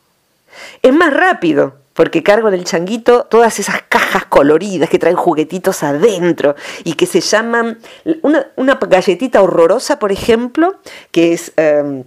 [0.81, 5.83] Es más rápido, porque cargo en el changuito todas esas cajas coloridas que traen juguetitos
[5.83, 7.79] adentro y que se llaman
[8.21, 10.79] una, galletita horrorosa, por ejemplo,
[11.11, 12.03] que es em,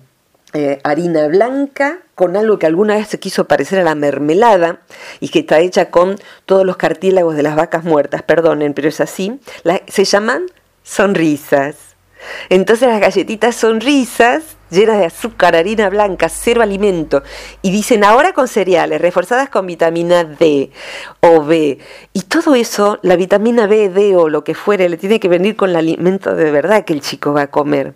[0.52, 4.80] eh, harina blanca con algo que alguna vez se quiso parecer a la mermelada
[5.20, 9.00] y que está hecha con todos los cartílagos de las vacas muertas, perdonen, pero es
[9.00, 9.38] así,
[9.86, 10.46] se llaman
[10.82, 11.76] sonrisas.
[12.48, 17.22] Entonces las galletitas sonrisas llenas de azúcar, harina blanca, cero alimento,
[17.62, 20.70] y dicen ahora con cereales, reforzadas con vitamina D
[21.20, 21.78] o B,
[22.12, 25.56] y todo eso, la vitamina B, D o lo que fuere, le tiene que venir
[25.56, 27.94] con el alimento de verdad que el chico va a comer.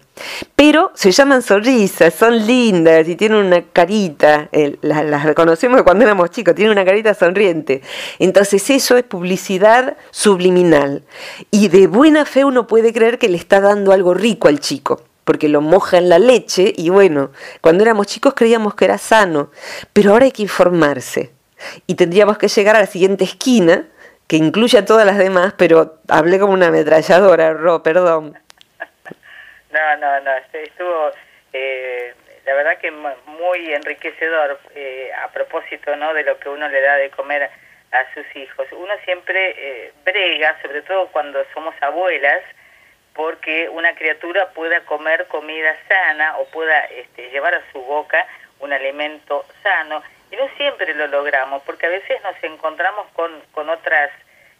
[0.55, 4.49] Pero se llaman sonrisas, son lindas y tienen una carita,
[4.83, 7.83] las, reconocemos cuando éramos chicos, tienen una carita sonriente.
[8.19, 11.05] Entonces eso es publicidad subliminal.
[11.51, 15.03] Y de buena fe uno puede creer que le está dando algo rico al chico
[15.25, 19.51] porque lo moja en la leche y bueno, cuando éramos chicos creíamos que era sano,
[19.93, 21.33] pero ahora hay que informarse
[21.87, 23.87] y tendríamos que llegar a la siguiente esquina
[24.27, 28.39] que incluye a todas las demás, pero hablé como una ametralladora, Ro, perdón.
[29.73, 31.13] No, no, no, estuvo
[31.53, 32.13] eh,
[32.45, 36.13] la verdad que muy enriquecedor eh, a propósito ¿no?
[36.15, 37.49] de lo que uno le da de comer
[37.93, 38.67] a sus hijos.
[38.73, 42.41] Uno siempre eh, brega, sobre todo cuando somos abuelas,
[43.15, 48.27] porque una criatura pueda comer comida sana o pueda este, llevar a su boca
[48.61, 50.03] un alimento sano.
[50.31, 54.11] Y no siempre lo logramos, porque a veces nos encontramos con, con otras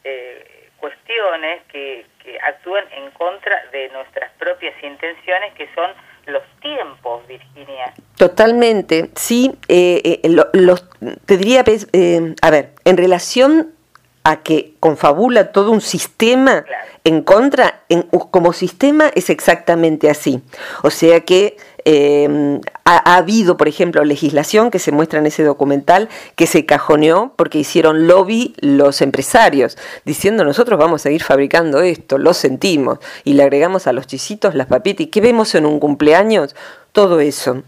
[0.03, 5.93] eh, cuestiones que, que actúan en contra de nuestras propias intenciones, que son
[6.27, 7.93] los tiempos, Virginia.
[8.17, 9.53] Totalmente, sí.
[9.69, 10.89] Eh, eh los,
[11.27, 13.75] te diría, eh, a ver, en relación
[14.25, 16.65] a que confabula todo un sistema
[17.05, 20.43] en contra, en, como sistema es exactamente así.
[20.83, 26.09] O sea que Em, ha, habido, por ejemplo, legislación que se muestra en ese documental
[26.37, 32.19] que se cajoneó porque hicieron lobby los empresarios, diciendo nosotros vamos a seguir fabricando esto,
[32.19, 35.07] lo sentimos, y le agregamos a los chisitos las papitas.
[35.07, 36.55] ¿Y qué vemos en un cumpleaños?
[36.93, 37.63] Todo eso.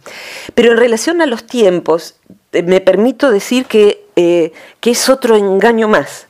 [0.55, 2.17] Pero en relación a los tiempos,
[2.53, 6.27] eh, me permito decir que, eh, que es otro engaño más.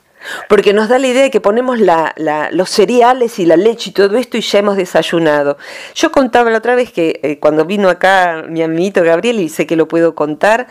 [0.49, 4.17] Porque nos da la idea de que ponemos los cereales y la leche y todo
[4.17, 5.57] esto y ya hemos desayunado.
[5.95, 9.67] Yo contaba la otra vez que eh, cuando vino acá mi amiguito Gabriel, y sé
[9.67, 10.67] que lo puedo contar,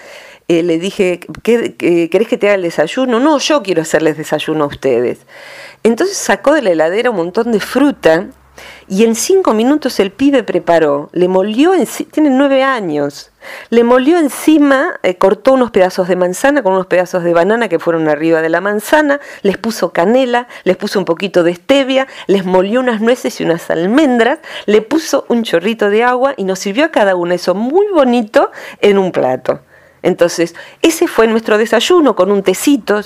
[0.48, 1.76] eh, le dije, ¿qué,
[2.10, 3.20] ¿querés que te haga el desayuno?
[3.20, 5.26] No, yo quiero hacerles desayuno a ustedes.
[5.82, 8.28] Entonces sacó de la heladera un montón de fruta
[8.92, 13.33] y en cinco minutos el pibe preparó, le molió, en, tiene nueve años,
[13.70, 17.78] le molió encima, eh, cortó unos pedazos de manzana con unos pedazos de banana que
[17.78, 22.44] fueron arriba de la manzana, les puso canela, les puso un poquito de stevia, les
[22.44, 26.85] molió unas nueces y unas almendras, le puso un chorrito de agua y nos sirvió
[26.85, 28.50] a cada uno eso muy bonito
[28.83, 29.61] en un plato.
[30.02, 33.00] Entonces, ese fue nuestro desayuno con un tecito.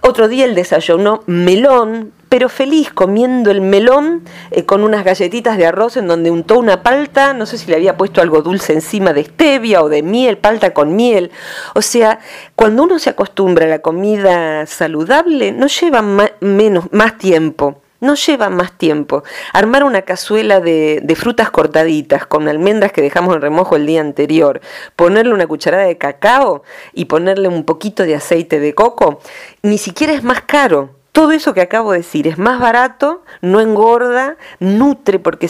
[0.00, 5.66] Otro día el desayuno melón, pero feliz comiendo el melón eh, con unas galletitas de
[5.66, 9.12] arroz en donde untó una palta, no sé si le había puesto algo dulce encima
[9.12, 11.30] de stevia o de miel, palta con miel.
[11.74, 12.20] O sea,
[12.56, 16.02] cuando uno se acostumbra a la comida saludable, no lleva
[16.40, 17.82] menos, más tiempo.
[18.00, 19.24] No lleva más tiempo.
[19.52, 24.60] Armar una cazuela de, frutas cortaditas con almendras que dejamos en remojo el día anterior,
[24.94, 29.20] ponerle una cucharada de cacao y ponerle un poquito de aceite de coco,
[29.62, 30.90] ni siquiera es más caro.
[31.10, 35.48] Todo eso que acabo de decir es más barato, no engorda, nutre porque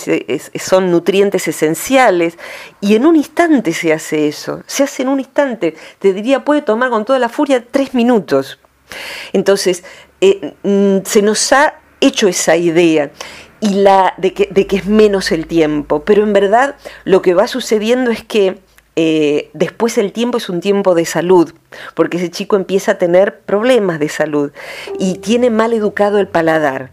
[0.59, 2.39] son nutrientes esenciales
[2.81, 5.77] y en un instante se hace eso, se hace en un instante.
[5.99, 8.59] Te diría, puede tomar con toda la furia tres minutos.
[9.35, 9.85] Entonces,
[10.23, 13.11] eh, mm, se nos ha hecho esa idea
[13.61, 17.35] y la de que, de que es menos el tiempo, pero en verdad lo que
[17.35, 18.59] va sucediendo es que
[19.01, 21.55] eh, después el tiempo es un tiempo de salud,
[21.95, 24.51] porque ese chico empieza a tener problemas de salud
[24.99, 26.91] y tiene mal educado el paladar.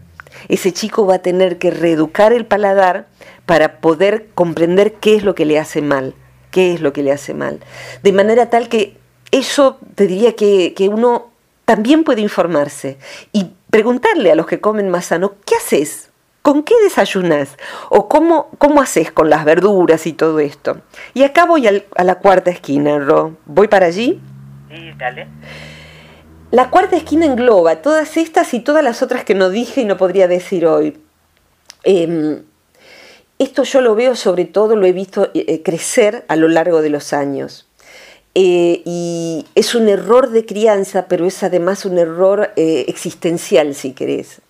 [0.48, 3.08] Ese chico va a tener que reeducar el paladar
[3.44, 6.14] para poder comprender qué es lo que le hace mal,
[6.52, 7.58] qué es lo que le hace mal.
[8.04, 8.96] De manera tal que
[9.32, 11.30] eso te diría que, que uno
[11.64, 12.98] también puede informarse
[13.32, 16.08] y preguntarle a los que comen más sano, ¿qué haces?
[16.40, 17.58] ¿Con qué desayunas?
[17.90, 20.80] ¿O cómo, cómo haces con las verduras y todo esto?
[21.12, 23.36] Y acá voy a la cuarta esquina, Ro.
[23.44, 24.18] ¿Voy para allí?
[24.70, 25.28] Sí, dale.
[26.50, 29.98] La cuarta esquina engloba todas estas y todas las otras que no dije y no
[29.98, 30.98] podría decir hoy.
[31.84, 32.44] Em,
[33.38, 36.88] esto yo lo veo sobre todo, lo he visto eh, crecer a lo largo de
[36.88, 37.68] los años.
[38.38, 43.92] Eh, y es un error de crianza, pero es además un error eh, existencial, si
[43.92, 44.42] querés.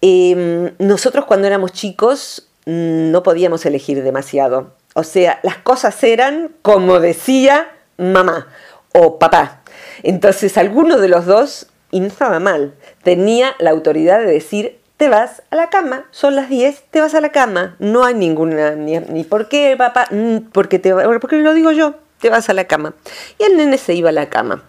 [0.00, 4.72] Em, nosotros cuando éramos chicos mm, no podíamos elegir demasiado.
[4.94, 8.46] O sea, las cosas eran como decía mamá
[8.92, 9.62] o papá.
[10.04, 15.08] Entonces alguno de los dos, y no estaba mal, tenía la autoridad de decir, te
[15.08, 17.74] vas a la cama, son las 10, te vas a la cama.
[17.80, 21.96] No hay ninguna, ni, ni por qué papá, mm, porque, te, porque lo digo yo,
[22.20, 22.94] te vas a la cama.
[23.38, 24.64] Y el nene se iba a la cama.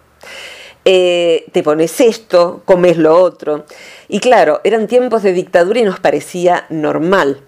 [0.84, 3.66] Eh, te pones esto, comes lo otro.
[4.08, 7.42] Y claro, eran tiempos de dictadura y nos parecía normal.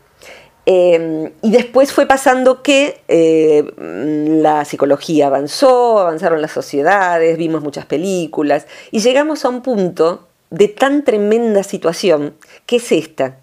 [0.64, 7.84] Em, y después fue pasando que eh, la psicología avanzó, avanzaron las sociedades, vimos muchas
[7.86, 12.34] películas y llegamos a un punto de tan tremenda situación
[12.66, 13.38] que es esta.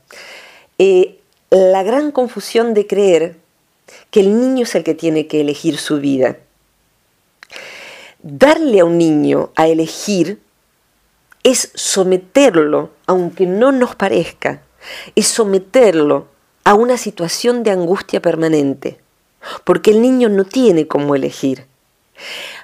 [0.77, 1.19] Eh,
[1.49, 3.35] la gran confusión de creer
[4.11, 6.37] que el niño es el que tiene que elegir su vida
[8.21, 10.41] Darle a un niño a elegir
[11.43, 14.61] es someterlo, aunque no nos parezca,
[15.15, 16.27] es someterlo
[16.63, 18.99] a una situación de angustia permanente.
[19.63, 21.65] porque el niño no tiene cómo elegir.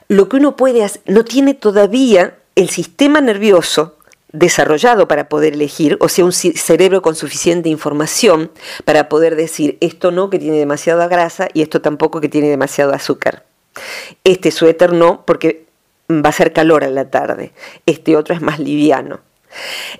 [0.09, 3.95] Lo que uno puede hacer, no tiene todavía el sistema nervioso
[4.31, 8.51] desarrollado para poder elegir, o sea, un cerebro con suficiente información
[8.83, 12.93] para poder decir esto no que tiene demasiada grasa y esto tampoco que tiene demasiado
[12.93, 13.45] azúcar.
[14.23, 15.65] Este suéter no porque
[16.09, 17.51] va a ser calor a la tarde,
[17.85, 19.21] este otro es más liviano.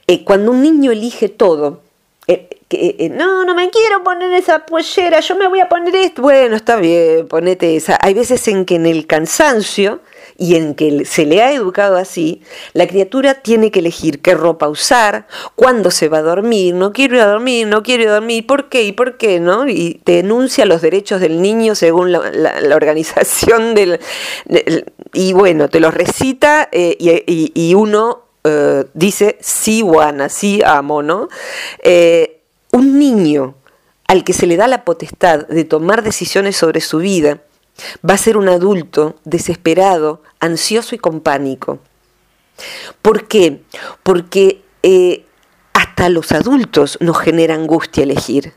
[0.08, 1.82] Eh, cuando un niño elige todo,
[2.28, 6.22] eh, eh, no, no me quiero poner esa pollera, yo me voy a poner esto.
[6.22, 7.98] Bueno, está bien, ponete esa.
[8.02, 10.02] Hay veces en que en el cansancio
[10.38, 12.42] y en que se le ha educado así,
[12.74, 17.16] la criatura tiene que elegir qué ropa usar, cuándo se va a dormir, no quiero
[17.16, 18.84] ir a dormir, no quiero ir a dormir, ¿por qué?
[18.84, 19.40] ¿Y por qué?
[19.40, 19.68] ¿no?
[19.68, 22.20] Y te denuncia los derechos del niño según la,
[22.76, 24.00] organización del,
[25.14, 31.28] Y bueno, te los recita eh, y, uno eh, dice, sí, Juana, sí, amo, ¿no?
[31.84, 32.42] Eh,
[32.72, 33.56] un niño
[34.08, 37.40] al que se le da la potestad de tomar decisiones sobre su vida,
[38.08, 41.80] Va a ser un adulto desesperado, ansioso y con pánico.
[43.02, 43.62] ¿Por qué?
[44.04, 45.26] Porque eh,
[45.74, 48.54] hasta los adultos nos genera angustia elegir.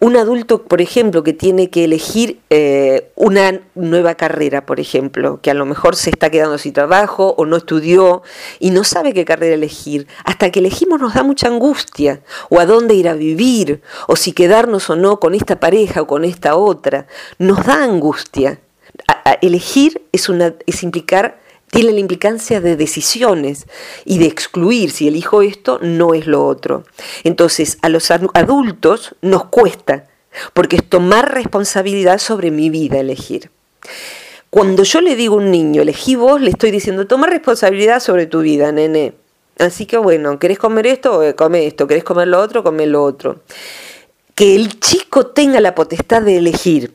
[0.00, 5.50] Un adulto, por ejemplo, que tiene que elegir eh, una nueva carrera, por ejemplo, que
[5.50, 8.22] a lo mejor se está quedando sin trabajo o no estudió
[8.58, 12.66] y no sabe qué carrera elegir, hasta que elegimos nos da mucha angustia, o a
[12.66, 16.56] dónde ir a vivir, o si quedarnos o no con esta pareja o con esta
[16.56, 17.06] otra,
[17.38, 18.60] nos da angustia.
[19.42, 21.38] elegir es, una, es implicar
[21.70, 23.66] tiene la implicancia de decisiones
[24.04, 26.84] y de excluir, si elijo esto, no es lo otro.
[27.24, 30.06] Entonces, a los adultos nos cuesta,
[30.54, 33.50] porque es tomar responsabilidad sobre mi vida elegir.
[34.50, 38.26] Cuando yo le digo a un niño, elegí vos, le estoy diciendo, toma responsabilidad sobre
[38.26, 39.14] tu vida, nene.
[39.58, 41.22] Así que bueno, ¿querés comer esto?
[41.36, 41.86] Come esto.
[41.86, 42.62] ¿Querés comer lo otro?
[42.62, 43.40] Come lo otro.
[44.34, 46.94] Que el chico tenga la potestad de elegir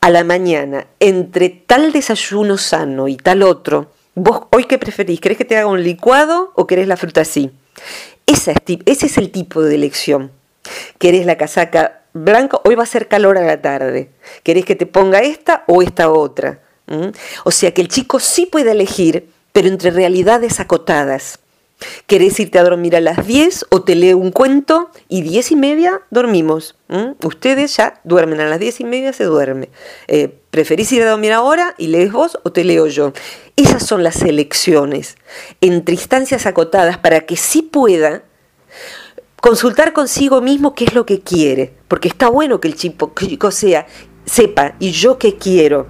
[0.00, 5.20] a la mañana entre tal desayuno sano y tal otro, ¿Vos hoy qué preferís?
[5.20, 7.52] ¿Querés que te haga un licuado o querés la fruta así?
[8.24, 10.32] Ese es, ese es el tipo de elección.
[10.96, 12.58] ¿Querés la casaca blanca?
[12.64, 14.08] Hoy va a ser calor a la tarde.
[14.42, 16.60] ¿Querés que te ponga esta o esta otra?
[16.86, 17.08] ¿Mm?
[17.44, 21.38] O sea que el chico sí puede elegir, pero entre realidades acotadas.
[22.06, 25.56] ¿Querés irte a dormir a las 10 o te leo un cuento y 10 y
[25.56, 26.76] media dormimos?
[27.22, 29.68] Ustedes ya duermen, a las 10 y media se duerme.
[30.08, 33.12] Eh, ¿Preferís ir a dormir ahora y lees vos o te leo yo?
[33.56, 35.16] Esas son las elecciones
[35.60, 38.22] entre instancias acotadas para que sí pueda
[39.40, 43.86] consultar consigo mismo qué es lo que quiere, porque está bueno que el chico, sea,
[44.24, 45.86] sepa, ¿y yo qué quiero?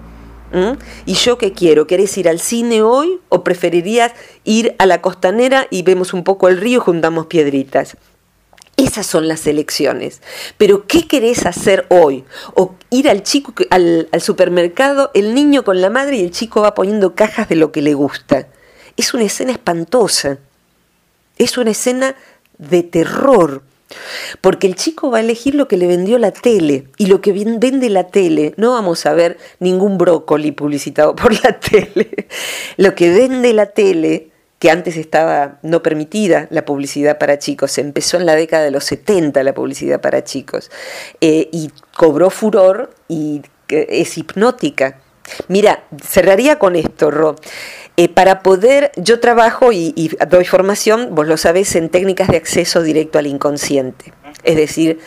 [0.52, 0.78] ¿Mm?
[1.06, 1.86] ¿Y yo qué quiero?
[1.86, 4.12] ¿Querés ir al cine hoy o preferirías
[4.44, 7.96] ir a la costanera y vemos un poco el río y juntamos piedritas?
[8.76, 10.20] Esas son las elecciones.
[10.58, 12.24] Pero ¿qué querés hacer hoy?
[12.54, 16.60] O ir al chico al, al, supermercado, el niño con la madre y el chico
[16.60, 18.48] va poniendo cajas de lo que le gusta.
[18.96, 20.38] Es una escena espantosa.
[21.38, 22.16] Es una escena
[22.58, 23.62] de terror.
[24.40, 27.32] Porque el chico va a elegir lo que le vendió la tele y lo que
[27.32, 32.26] vende la tele, no vamos a ver ningún brócoli publicitado por la tele.
[32.76, 37.80] Lo que vende la tele, que antes estaba no permitida la publicidad para chicos, se
[37.80, 40.70] empezó en la década de los 70 la publicidad para chicos
[41.20, 45.00] eh, y cobró furor y eh, es hipnótica.
[45.48, 47.36] Mira, cerraría con esto, Ro.
[47.98, 52.82] Eh, para poder, yo trabajo y, doy formación, vos lo sabés, en técnicas de acceso
[52.82, 54.12] directo al inconsciente.
[54.42, 55.00] Es decir,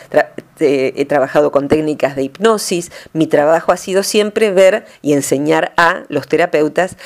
[0.60, 2.92] he trabajado con técnicas de hipnosis.
[3.12, 6.96] Mi trabajo ha sido siempre ver y enseñar a los terapeutas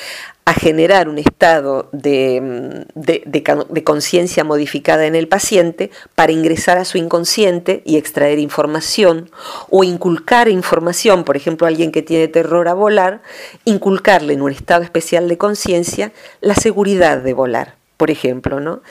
[0.45, 6.99] a generar un estado de, de, conciencia modificada en el paciente para ingresar a su
[6.99, 9.31] inconsciente y extraer información
[9.71, 13.23] o inculcar información, por ejemplo, a alguien que tiene terror a volar,
[13.65, 18.81] inculcarle en un estado especial de conciencia la seguridad de volar, por ejemplo, ¿no?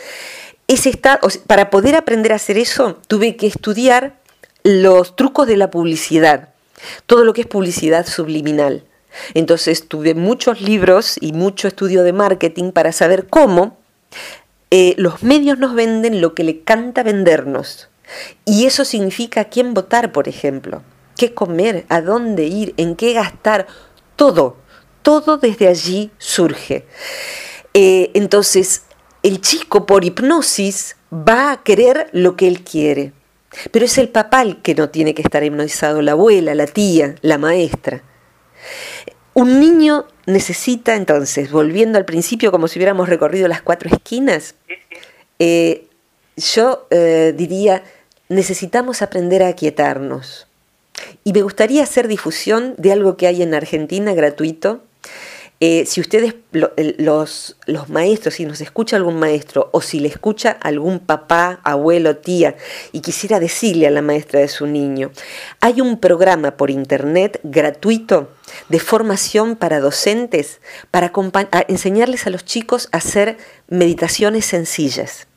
[0.67, 4.17] Ese estado, para poder aprender a hacer eso, tuve que estudiar
[4.65, 6.49] los trucos de la publicidad,
[7.07, 8.85] todo lo que es publicidad subliminal
[9.35, 13.77] entonces tuve muchos libros y mucho estudio de marketing para saber cómo
[14.71, 17.89] eh, los medios nos venden lo que le canta vendernos.
[18.45, 20.83] Y eso significa quién votar, por ejemplo,
[21.17, 23.67] qué comer, a dónde ir, en qué gastar,
[24.17, 24.57] todo,
[25.03, 26.85] todo desde allí surge.
[27.73, 28.83] Eh, entonces,
[29.23, 33.12] el chico por hipnosis va a querer lo que él quiere.
[33.70, 37.14] Pero es el papá el que no tiene que estar hipnotizado, la abuela, la tía,
[37.22, 38.02] la maestra.
[39.34, 44.55] Un niño necesita entonces, volviendo al principio como si hubiéramos recorrido las cuatro esquinas,
[45.38, 45.86] eh,
[46.36, 47.82] yo eh, diría,
[48.28, 50.46] necesitamos aprender a aquietarnos.
[51.24, 54.82] Y me gustaría hacer difusión de algo que hay en Argentina gratuito.
[55.67, 60.51] Eh, si ustedes, los, los maestros, si nos escucha algún maestro o si le escucha
[60.51, 62.55] algún papá, abuelo, tía
[62.93, 65.11] y quisiera decirle a la maestra de su niño,
[65.62, 68.29] hay un programa por internet gratuito
[68.69, 70.61] de formación para docentes
[70.91, 71.11] para
[71.69, 75.29] enseñarles a los chicos a hacer meditaciones sencillas.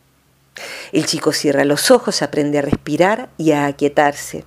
[0.92, 4.44] El chico cierra los ojos, aprende a respirar y a aquietarse.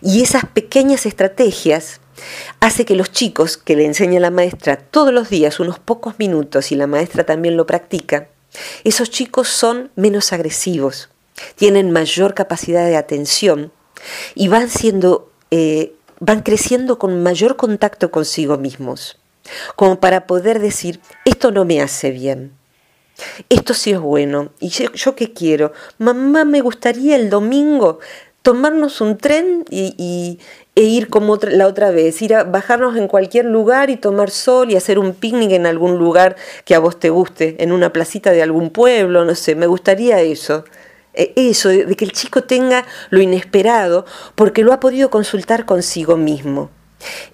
[0.00, 2.00] Y esas pequeñas estrategias
[2.60, 6.72] hace que los chicos que le enseña la maestra todos los días unos pocos minutos
[6.72, 8.28] y la maestra también lo practica,
[8.84, 11.08] esos chicos son menos agresivos,
[11.56, 13.72] tienen mayor capacidad de atención
[14.34, 19.18] y van siendo, eh, van creciendo con mayor contacto consigo mismos,
[19.76, 22.52] como para poder decir, esto no me hace bien,
[23.48, 24.52] esto sí es bueno.
[24.60, 25.72] ¿Y yo, qué quiero?
[25.98, 28.00] Mamá, me gustaría el domingo
[28.42, 30.38] tomarnos un tren y,
[30.74, 34.70] e ir como la otra vez, ir a bajarnos en cualquier lugar y tomar sol
[34.70, 38.32] y hacer un picnic en algún lugar que a vos te guste, en una placita
[38.32, 40.64] de algún pueblo, no sé, me gustaría eso.
[41.14, 46.16] E, eso, de que el chico tenga lo inesperado, porque lo ha podido consultar consigo
[46.16, 46.70] mismo.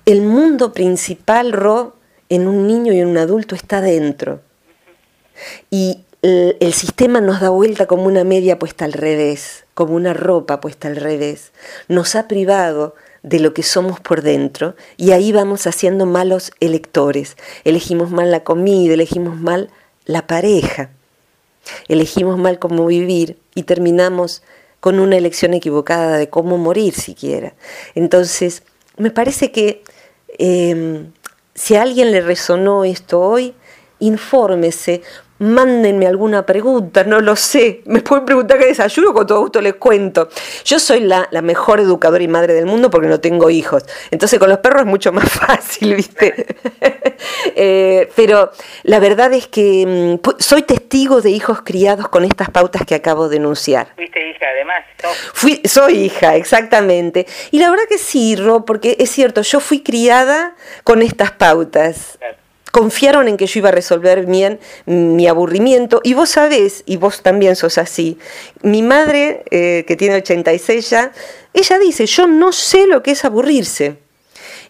[0.04, 1.96] El mundo principal, Ro,
[2.28, 4.40] en un niño y en un adulto está dentro.
[5.70, 10.60] Y el, sistema nos da vuelta como una media puesta al revés, como una ropa
[10.60, 11.52] puesta al revés.
[11.88, 17.36] Nos ha privado de lo que somos por dentro y ahí vamos haciendo malos electores.
[17.64, 19.70] Elegimos mal la comida, elegimos mal
[20.06, 20.90] la pareja,
[21.88, 24.42] elegimos mal cómo vivir y terminamos
[24.80, 27.54] con una elección equivocada de cómo morir siquiera.
[27.94, 28.62] Entonces,
[28.96, 29.82] me parece que
[30.38, 31.12] em,
[31.54, 33.54] si a alguien le resonó esto hoy,
[33.98, 35.02] infórmese,
[35.38, 37.82] mándenme alguna pregunta, no lo sé.
[37.86, 40.28] Me pueden preguntar qué desayuno, con todo gusto les cuento.
[40.64, 43.84] Yo soy la, mejor educadora y madre del mundo porque no tengo hijos.
[44.10, 46.46] Entonces con los perros es mucho más fácil, ¿viste?
[47.56, 48.52] Eh, pero
[48.84, 53.28] la verdad es que mm, soy testigo de hijos criados con estas pautas que acabo
[53.28, 53.88] de enunciar.
[53.96, 54.84] ¿Fuiste hija además?
[55.32, 57.26] Fui, soy hija, exactamente.
[57.50, 62.18] Y la verdad que sí, Ro, porque es cierto, yo fui criada con estas pautas
[62.70, 67.22] confiaron en que yo iba a resolver bien mi aburrimiento y vos sabés, y vos
[67.22, 68.18] también sos así,
[68.62, 71.12] mi madre, eh, que tiene 86 ya,
[71.54, 73.98] ella dice, yo no sé lo que es aburrirse.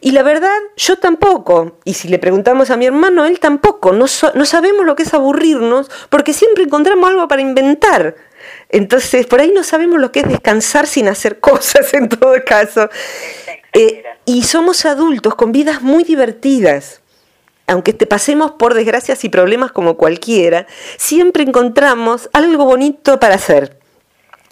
[0.01, 1.79] Y la verdad, yo tampoco.
[1.85, 3.93] Y si le preguntamos a mi hermano, él tampoco.
[3.93, 8.15] No, no sabemos lo que es aburrirnos porque siempre encontramos algo para inventar.
[8.69, 12.89] Entonces, por ahí no sabemos lo que es descansar sin hacer cosas en todo caso.
[13.73, 17.01] Eh, y somos adultos con vidas muy divertidas
[17.69, 20.67] aunque te pasemos por desgracias y problemas como cualquiera,
[20.97, 23.79] siempre encontramos algo bonito para hacer.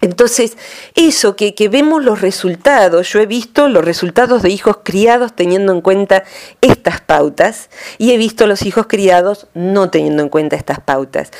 [0.02, 0.58] Entonces,
[0.94, 5.80] eso que, vemos los resultados, yo he visto los resultados de hijos criados teniendo en
[5.80, 6.24] cuenta
[6.60, 11.30] estas pautas y he visto los hijos criados no teniendo en cuenta estas pautas.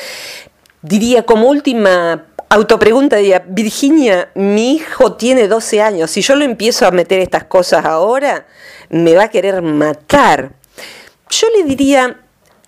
[0.81, 6.87] Diría como última autopregunta, diría, Virginia, mi hijo tiene 12 años, si yo lo empiezo
[6.87, 8.47] a meter estas cosas ahora,
[8.89, 10.53] me va a querer matar
[11.31, 12.21] yo le diría,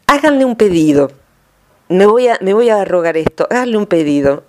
[0.06, 1.12] háganle un pedido.
[1.88, 4.44] Me voy a, rogar esto, háganle un pedido.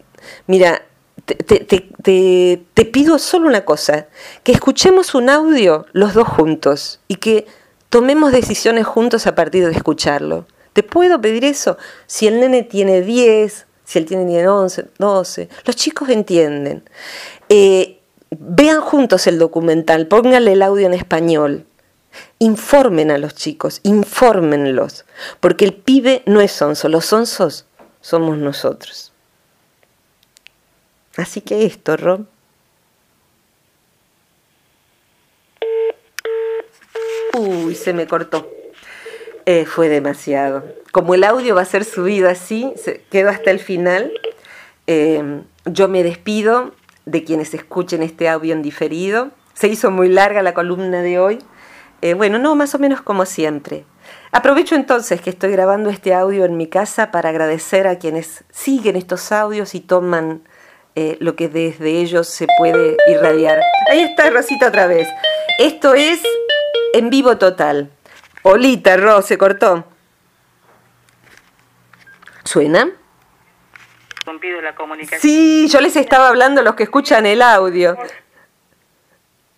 [0.48, 0.84] Mira,
[1.26, 4.08] te, te, pido solo una cosa,
[4.44, 7.46] que escuchemos un audio los dos juntos y que
[7.90, 10.48] tomemos decisiones juntos a partir de escucharlo.
[10.74, 11.78] ¿Te puedo pedir eso?
[12.08, 16.84] Si el nene tiene 10, si él tiene 11, 12, los chicos entienden.
[17.48, 18.00] Eh,
[18.32, 21.66] vean juntos el documental, pónganle el audio en español
[22.40, 25.06] Informen a los chicos, infórmenlos,
[25.40, 27.66] porque el pibe no es sonso, los sonsos
[28.02, 29.12] somos nosotros.
[31.18, 32.26] Así que esto, Rob.
[37.38, 38.50] Uy, se me cortó.
[39.46, 40.64] Eh, fue demasiado.
[40.92, 44.12] Como el audio va a ser subido así, se quedo hasta el final.
[44.88, 46.74] Eh, yo me despido
[47.06, 49.32] de quienes escuchen este audio en diferido.
[49.54, 51.40] Se hizo muy larga la columna de hoy.
[52.02, 53.86] Eh, bueno, no, más o menos como siempre.
[54.32, 58.96] Aprovecho entonces que estoy grabando este audio en mi casa para agradecer a quienes siguen
[58.96, 60.42] estos audios y toman
[60.96, 63.62] eh, lo que desde ellos se puede irradiar.
[63.90, 65.08] Ahí está Rosita otra vez.
[65.60, 66.22] Esto es
[66.94, 67.92] en vivo total.
[68.44, 69.86] Olita, Ro, se cortó.
[72.44, 72.90] ¿Suena?
[74.62, 75.22] la comunicación.
[75.22, 77.98] Sí, yo les estaba hablando a los que escuchan el audio.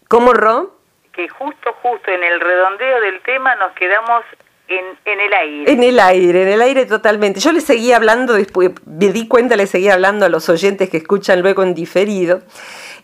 [0.07, 0.80] ¿Cómo, Ro?
[1.13, 4.23] Que justo, justo en el redondeo del tema nos quedamos
[4.67, 5.71] en, en, el aire.
[5.71, 7.39] En el aire, en el aire totalmente.
[7.39, 10.97] Yo le seguía hablando, después me di cuenta, le seguía hablando a los oyentes que
[10.97, 12.41] escuchan luego en diferido.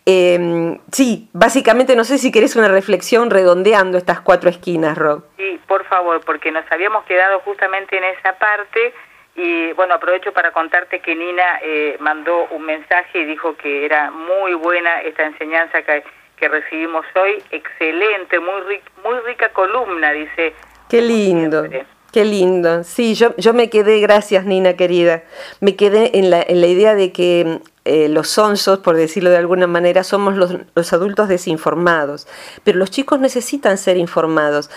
[0.06, 5.26] Em, sí, básicamente no sé si querés una reflexión redondeando estas cuatro esquinas, Rob.
[5.36, 8.94] Sí, por favor, porque nos habíamos quedado justamente en esa parte
[9.36, 14.10] y bueno, aprovecho para contarte que Nina eh, mandó un mensaje y dijo que era
[14.10, 16.04] muy buena esta enseñanza que,
[16.38, 20.54] que recibimos hoy, excelente, muy, muy rica columna, dice.
[20.90, 21.66] Qué lindo.
[22.12, 22.84] Qué lindo.
[22.84, 25.24] Sí, yo, yo me quedé, gracias Nina querida,
[25.60, 29.38] me quedé en la, en la idea de que eh, los sonsos, por decirlo de
[29.38, 32.28] alguna manera, somos los, adultos desinformados,
[32.64, 34.70] pero los chicos necesitan ser informados.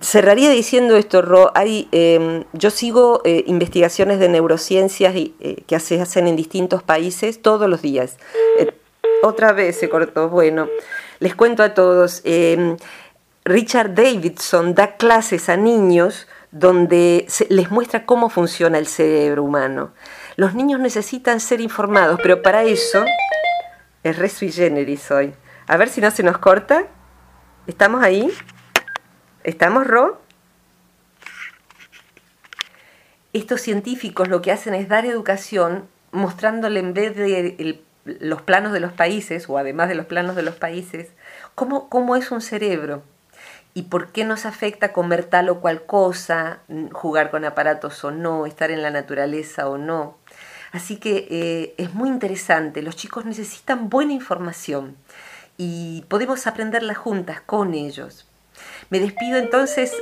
[0.00, 5.78] Cerraría diciendo esto, Ro, hay, em, yo sigo eh, investigaciones de neurociencias y, eh, que
[5.80, 8.18] se hacen en distintos países todos los días.
[9.22, 10.68] Otra vez se cortó, bueno,
[11.18, 12.20] les cuento a todos.
[12.24, 12.76] Em,
[13.44, 19.92] Richard Davidson da clases a niños donde les muestra cómo funciona el cerebro humano.
[20.36, 23.04] Los niños necesitan ser informados, pero para eso
[24.02, 25.34] es re sui generis hoy.
[25.66, 26.86] A ver si no se nos corta.
[27.66, 28.32] ¿Estamos ahí?
[29.42, 30.20] ¿Estamos, Ro?
[33.32, 38.80] Estos científicos lo que hacen es dar educación mostrándole en vez de los planos de
[38.80, 41.08] los países, o además de los planos de los países,
[41.54, 43.02] cómo, cómo es un cerebro
[43.74, 46.60] y por qué nos afecta comer tal o cual cosa,
[46.92, 50.16] jugar con aparatos o no, estar en la naturaleza o no.
[50.72, 54.96] Así que eh, es muy interesante, los chicos necesitan buena información
[55.58, 58.26] y podemos aprenderla juntas con ellos.
[58.88, 59.92] Me despido entonces,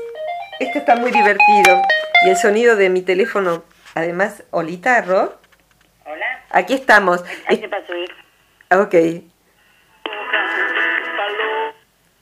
[0.61, 1.83] esto está muy divertido
[2.25, 5.37] y el sonido de mi teléfono, además, Olita, Ro.
[6.55, 7.25] Aquí estamos.
[7.49, 7.93] Aquí pasó.
[8.81, 8.95] Ok.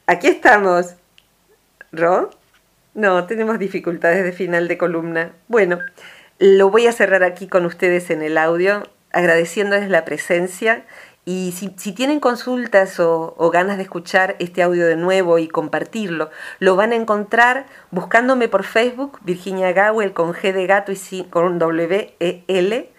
[0.07, 0.95] Aquí estamos.
[1.93, 2.31] ¿Ro?
[2.95, 5.33] No, tenemos dificultades de final de columna.
[5.49, 5.81] Bueno,
[6.39, 10.87] lo voy a cerrar aquí con ustedes en el audio, agradeciéndoles la presencia.
[11.27, 16.75] Y si, tienen consultas o, ganas de escuchar este audio de nuevo y compartirlo, lo
[16.75, 22.15] van a encontrar buscándome por Facebook, Virginia Gawel con G de gato y con W
[22.19, 22.92] E L,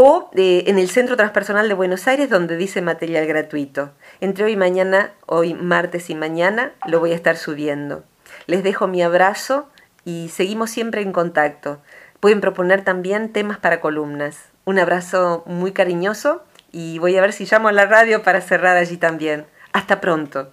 [0.00, 3.90] o eh, en el Centro Transpersonal de Buenos Aires, donde dice material gratuito.
[4.20, 8.04] Entre hoy y mañana, hoy martes y mañana, lo voy a estar subiendo.
[8.46, 9.68] Les dejo mi abrazo
[10.04, 11.82] y seguimos siempre en contacto.
[12.20, 14.50] Pueden proponer también temas para columnas.
[14.64, 18.76] Un abrazo muy cariñoso y voy a ver si llamo a la radio para cerrar
[18.76, 19.46] allí también.
[19.72, 20.52] Hasta pronto.